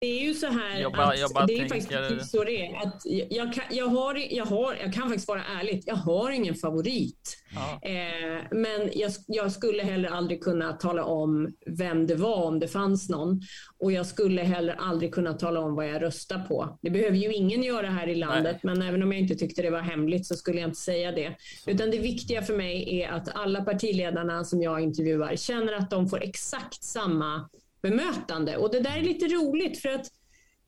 [0.00, 2.66] Det är ju så här Jag bara- jag bara det är tänker- faktiskt så det
[2.66, 2.76] är.
[2.86, 6.54] Att jag, kan, jag, har, jag, har, jag kan faktiskt vara ärligt, jag har ingen
[6.54, 7.36] favorit.
[7.54, 7.88] Ja.
[7.88, 12.68] Eh, men jag, jag skulle heller aldrig kunna tala om vem det var om det
[12.68, 13.40] fanns någon.
[13.78, 16.78] Och jag skulle heller aldrig kunna tala om vad jag röstar på.
[16.82, 19.70] Det behöver ju ingen göra här i landet, men även om jag inte tyckte det
[19.70, 21.36] var hemligt så skulle jag inte säga det.
[21.66, 26.08] Utan det viktiga för mig är att alla partiledarna som jag intervjuar känner att de
[26.08, 27.48] får exakt samma
[27.82, 28.56] bemötande.
[28.56, 30.10] Och det där är lite roligt för att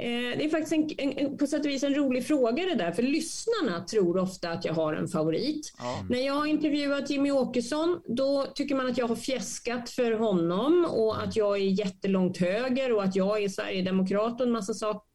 [0.00, 2.92] Eh, Det är faktiskt en, en, på sätt och vis en rolig fråga det där,
[2.92, 5.72] för lyssnarna tror ofta att jag har en favorit.
[5.78, 6.06] Ja.
[6.10, 10.86] När jag har intervjuat Jimmy Åkesson, då tycker man att jag har fjäskat för honom
[10.90, 15.09] och att jag är jättelångt höger och att jag är sverigedemokrat och en massa saker.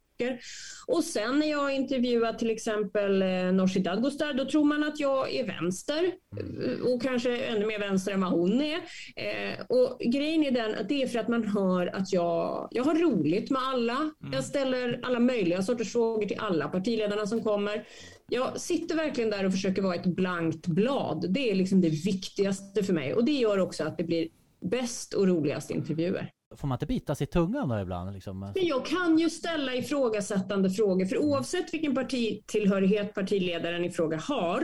[0.88, 5.00] Och sen när jag har intervjuat till exempel eh, Nooshi Dadgostar, då tror man att
[5.00, 8.78] jag är vänster eh, och kanske ännu mer vänster än vad hon är.
[9.16, 12.84] Eh, och grejen är den att det är för att man hör att jag, jag
[12.84, 14.12] har roligt med alla.
[14.32, 17.88] Jag ställer alla möjliga sorters frågor till alla partiledarna som kommer.
[18.30, 21.26] Jag sitter verkligen där och försöker vara ett blankt blad.
[21.30, 24.28] Det är liksom det viktigaste för mig och det gör också att det blir
[24.62, 26.32] bäst och roligast intervjuer.
[26.58, 28.14] Får man inte bita sig i tungan då ibland?
[28.14, 28.40] Liksom?
[28.40, 34.64] Men jag kan ju ställa ifrågasättande frågor, för oavsett vilken partitillhörighet partiledaren i fråga har,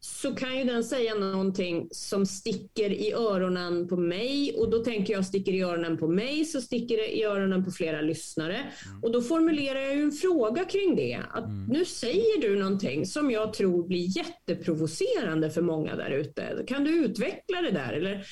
[0.00, 5.12] så kan ju den säga någonting som sticker i öronen på mig och då tänker
[5.12, 8.72] jag sticker i öronen på mig så sticker det i öronen på flera lyssnare.
[9.02, 11.20] Och då formulerar jag ju en fråga kring det.
[11.30, 16.64] Att nu säger du någonting som jag tror blir jätteprovocerande för många där ute.
[16.66, 17.92] Kan du utveckla det där?
[17.92, 18.24] Eller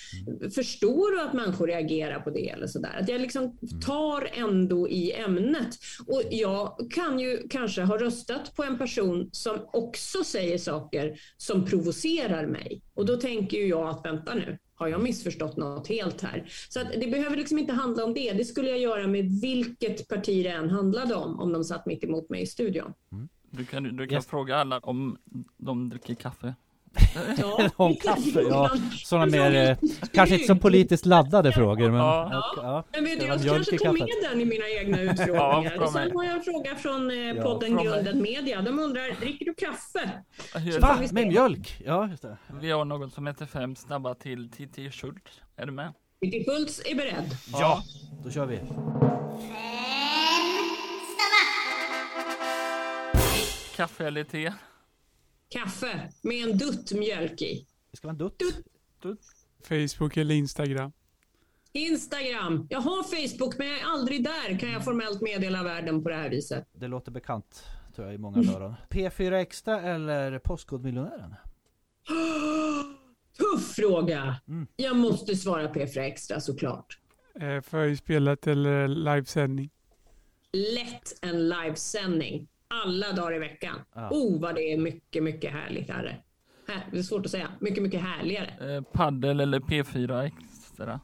[0.50, 2.48] förstår du att människor reagerar på det?
[2.48, 3.00] Eller sådär?
[3.02, 5.76] Att jag liksom tar ändå i ämnet.
[6.06, 11.64] Och jag kan ju kanske ha röstat på en person som också säger saker som
[11.64, 12.82] provocerar mig.
[12.94, 16.44] Och då tänker ju jag att vänta nu, har jag missförstått något helt här?
[16.68, 18.32] Så att det behöver liksom inte handla om det.
[18.32, 22.04] Det skulle jag göra med vilket parti det än handlade om, om de satt mitt
[22.04, 22.92] emot mig i studion.
[23.50, 24.26] Du kan, du kan Yes.
[24.26, 25.18] fråga alla om
[25.56, 26.54] de dricker kaffe.
[27.38, 28.70] Ja, Om kaffe, ja.
[29.04, 29.76] Sådana mer, eh,
[30.12, 32.00] kanske inte så politiskt laddade frågor men...
[32.00, 32.42] Ja.
[32.56, 32.84] ja.
[32.92, 33.92] Men vet du, jag kanske kaffet.
[34.00, 35.82] med den i mina egna Ja, utfrågningar.
[35.82, 37.84] och sen har jag en fråga från eh, Ja, podden mig.
[37.84, 38.62] Grunden Media.
[38.62, 40.10] De undrar, dricker du kaffe?
[40.80, 40.98] Va?
[41.12, 41.82] Med mjölk?
[41.86, 42.36] Ja, just det.
[42.60, 45.40] vi har något som heter Fem snabba till TT Schultz.
[45.56, 45.92] Är du med?
[46.20, 47.36] Titti Schultz är beredd.
[47.52, 47.82] Ja,
[48.24, 48.58] då kör vi.
[53.76, 54.52] Kaffe eller te?
[55.48, 57.66] Kaffe med en dutt mjölk i.
[57.90, 58.42] Det ska vara en dutt.
[59.68, 60.92] Facebook eller Instagram.
[61.72, 62.66] Instagram.
[62.70, 66.14] Jag har Facebook, men jag är aldrig där kan jag formellt meddela världen på det
[66.14, 66.68] här viset.
[66.72, 68.74] Det låter bekant, tror jag, i många öron.
[68.90, 71.34] P4 Extra eller Postkodmiljonären?
[73.38, 74.36] Tuff fråga.
[74.48, 74.66] Mm.
[74.76, 76.98] Jag måste svara P4 Extra såklart.
[77.40, 79.70] Eh, förinspelat eller livesändning.
[80.52, 82.48] Lätt en livesändning.
[82.68, 83.76] Alla dagar i veckan.
[83.94, 84.08] Ja.
[84.10, 85.90] Oh, vad det är mycket, mycket härligt.
[85.90, 86.22] Här.
[86.68, 87.48] Här, det är svårt att säga.
[87.60, 88.74] Mycket, mycket härligare.
[88.76, 91.00] Eh, paddel eller P4 Extra?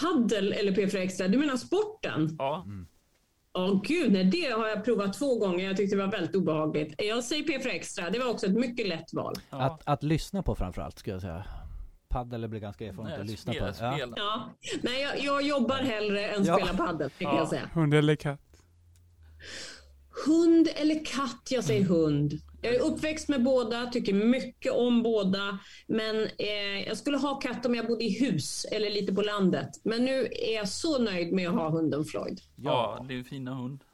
[0.00, 1.28] Paddel eller P4 Extra?
[1.28, 2.36] Du menar sporten?
[2.38, 2.66] Ja.
[3.52, 5.64] Åh gud, nej, det har jag provat två gånger.
[5.64, 6.94] Jag tyckte det var väldigt obehagligt.
[6.98, 8.10] Jag säger P4 Extra.
[8.10, 9.34] Det var också ett mycket lätt val.
[9.50, 9.62] ja.
[9.62, 11.44] Att, att lyssna på framförallt, skulle jag säga.
[12.08, 13.84] Paddel blir ganska erfarenhet att lyssna spel, på.
[13.84, 13.92] Ja.
[13.94, 14.14] spel.
[14.16, 14.50] Ja,
[14.82, 16.56] nej, jag, jag jobbar hellre än Ja.
[16.56, 17.38] spela paddel, kan Ja.
[17.38, 17.70] jag säga.
[17.74, 18.40] Hund eller katt.
[20.26, 21.48] Hund eller katt?
[21.50, 22.32] Jag säger hund.
[22.62, 25.58] Jag är uppväxt med båda, tycker mycket om båda.
[25.86, 29.68] Men eh, jag skulle ha katt om jag bodde i hus eller lite på landet.
[29.82, 32.40] Men nu är jag så nöjd med att ha hunden Floyd.
[32.56, 33.84] Ja, det är en fina hund.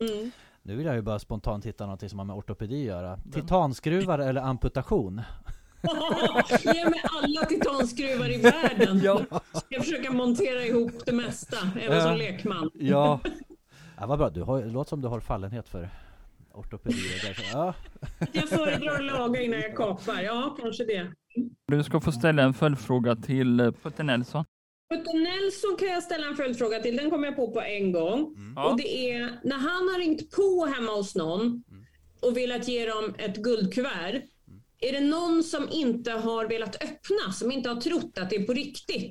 [0.00, 0.30] Mm.
[0.62, 3.18] Nu vill jag ju bara spontant hitta något som har med ortopedi att göra.
[3.32, 5.22] Titanskruvar eller amputation?
[6.74, 9.00] Ge mig alla titanskruvar i världen.
[9.04, 9.22] Ja.
[9.68, 12.70] Jag försöker montera ihop det mesta, även som lekman.
[12.74, 13.20] Ja.
[14.00, 15.80] Ja, vad bra, du har, det låter som du har fallenhet för.
[15.80, 17.34] Där.
[17.34, 17.74] Så, Ja,
[18.32, 20.22] Jag föredrar att laga innan jag kapar.
[20.22, 21.12] Ja, kanske det.
[21.66, 24.44] Du ska få ställa en följdfråga till eh, Putte Nelson.
[24.94, 26.96] Putte Nelson kan jag ställa en följdfråga till.
[26.96, 28.34] Den kom jag på på en gång.
[28.56, 28.70] Ja.
[28.70, 31.64] Och det är när han har ringt på hemma hos någon
[32.20, 34.22] och velat ge dem ett guldkuvert.
[34.80, 38.46] Är det någon som inte har velat öppna, som inte har trott att det är
[38.46, 39.10] på riktigt?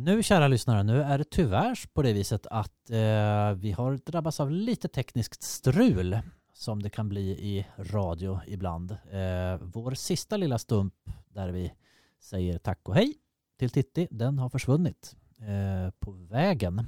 [0.00, 4.40] Nu kära lyssnare, nu är det tyvärr på det viset att eh, vi har drabbats
[4.40, 6.18] av lite tekniskt strul
[6.52, 8.90] som det kan bli i radio ibland.
[8.90, 10.94] Eh, vår sista lilla stump
[11.28, 11.72] där vi
[12.20, 13.14] säger tack och hej
[13.58, 16.86] till Titti, den har försvunnit eh, på vägen.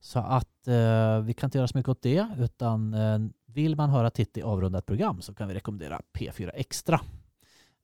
[0.00, 3.90] Så att eh, vi kan inte göra så mycket åt det utan eh, vill man
[3.90, 7.00] höra Titti avrunda ett program så kan vi rekommendera P4 Extra.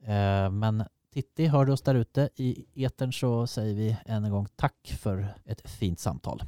[0.02, 0.84] Eh, men
[1.14, 4.96] Titti, hör du oss där ute i etern så säger vi än en gång tack
[5.00, 6.42] för ett fint samtal.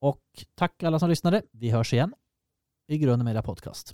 [0.00, 0.22] Och
[0.54, 1.42] tack alla som lyssnade.
[1.50, 2.14] Vi hörs igen
[2.88, 3.92] i Grunden Media Podcast.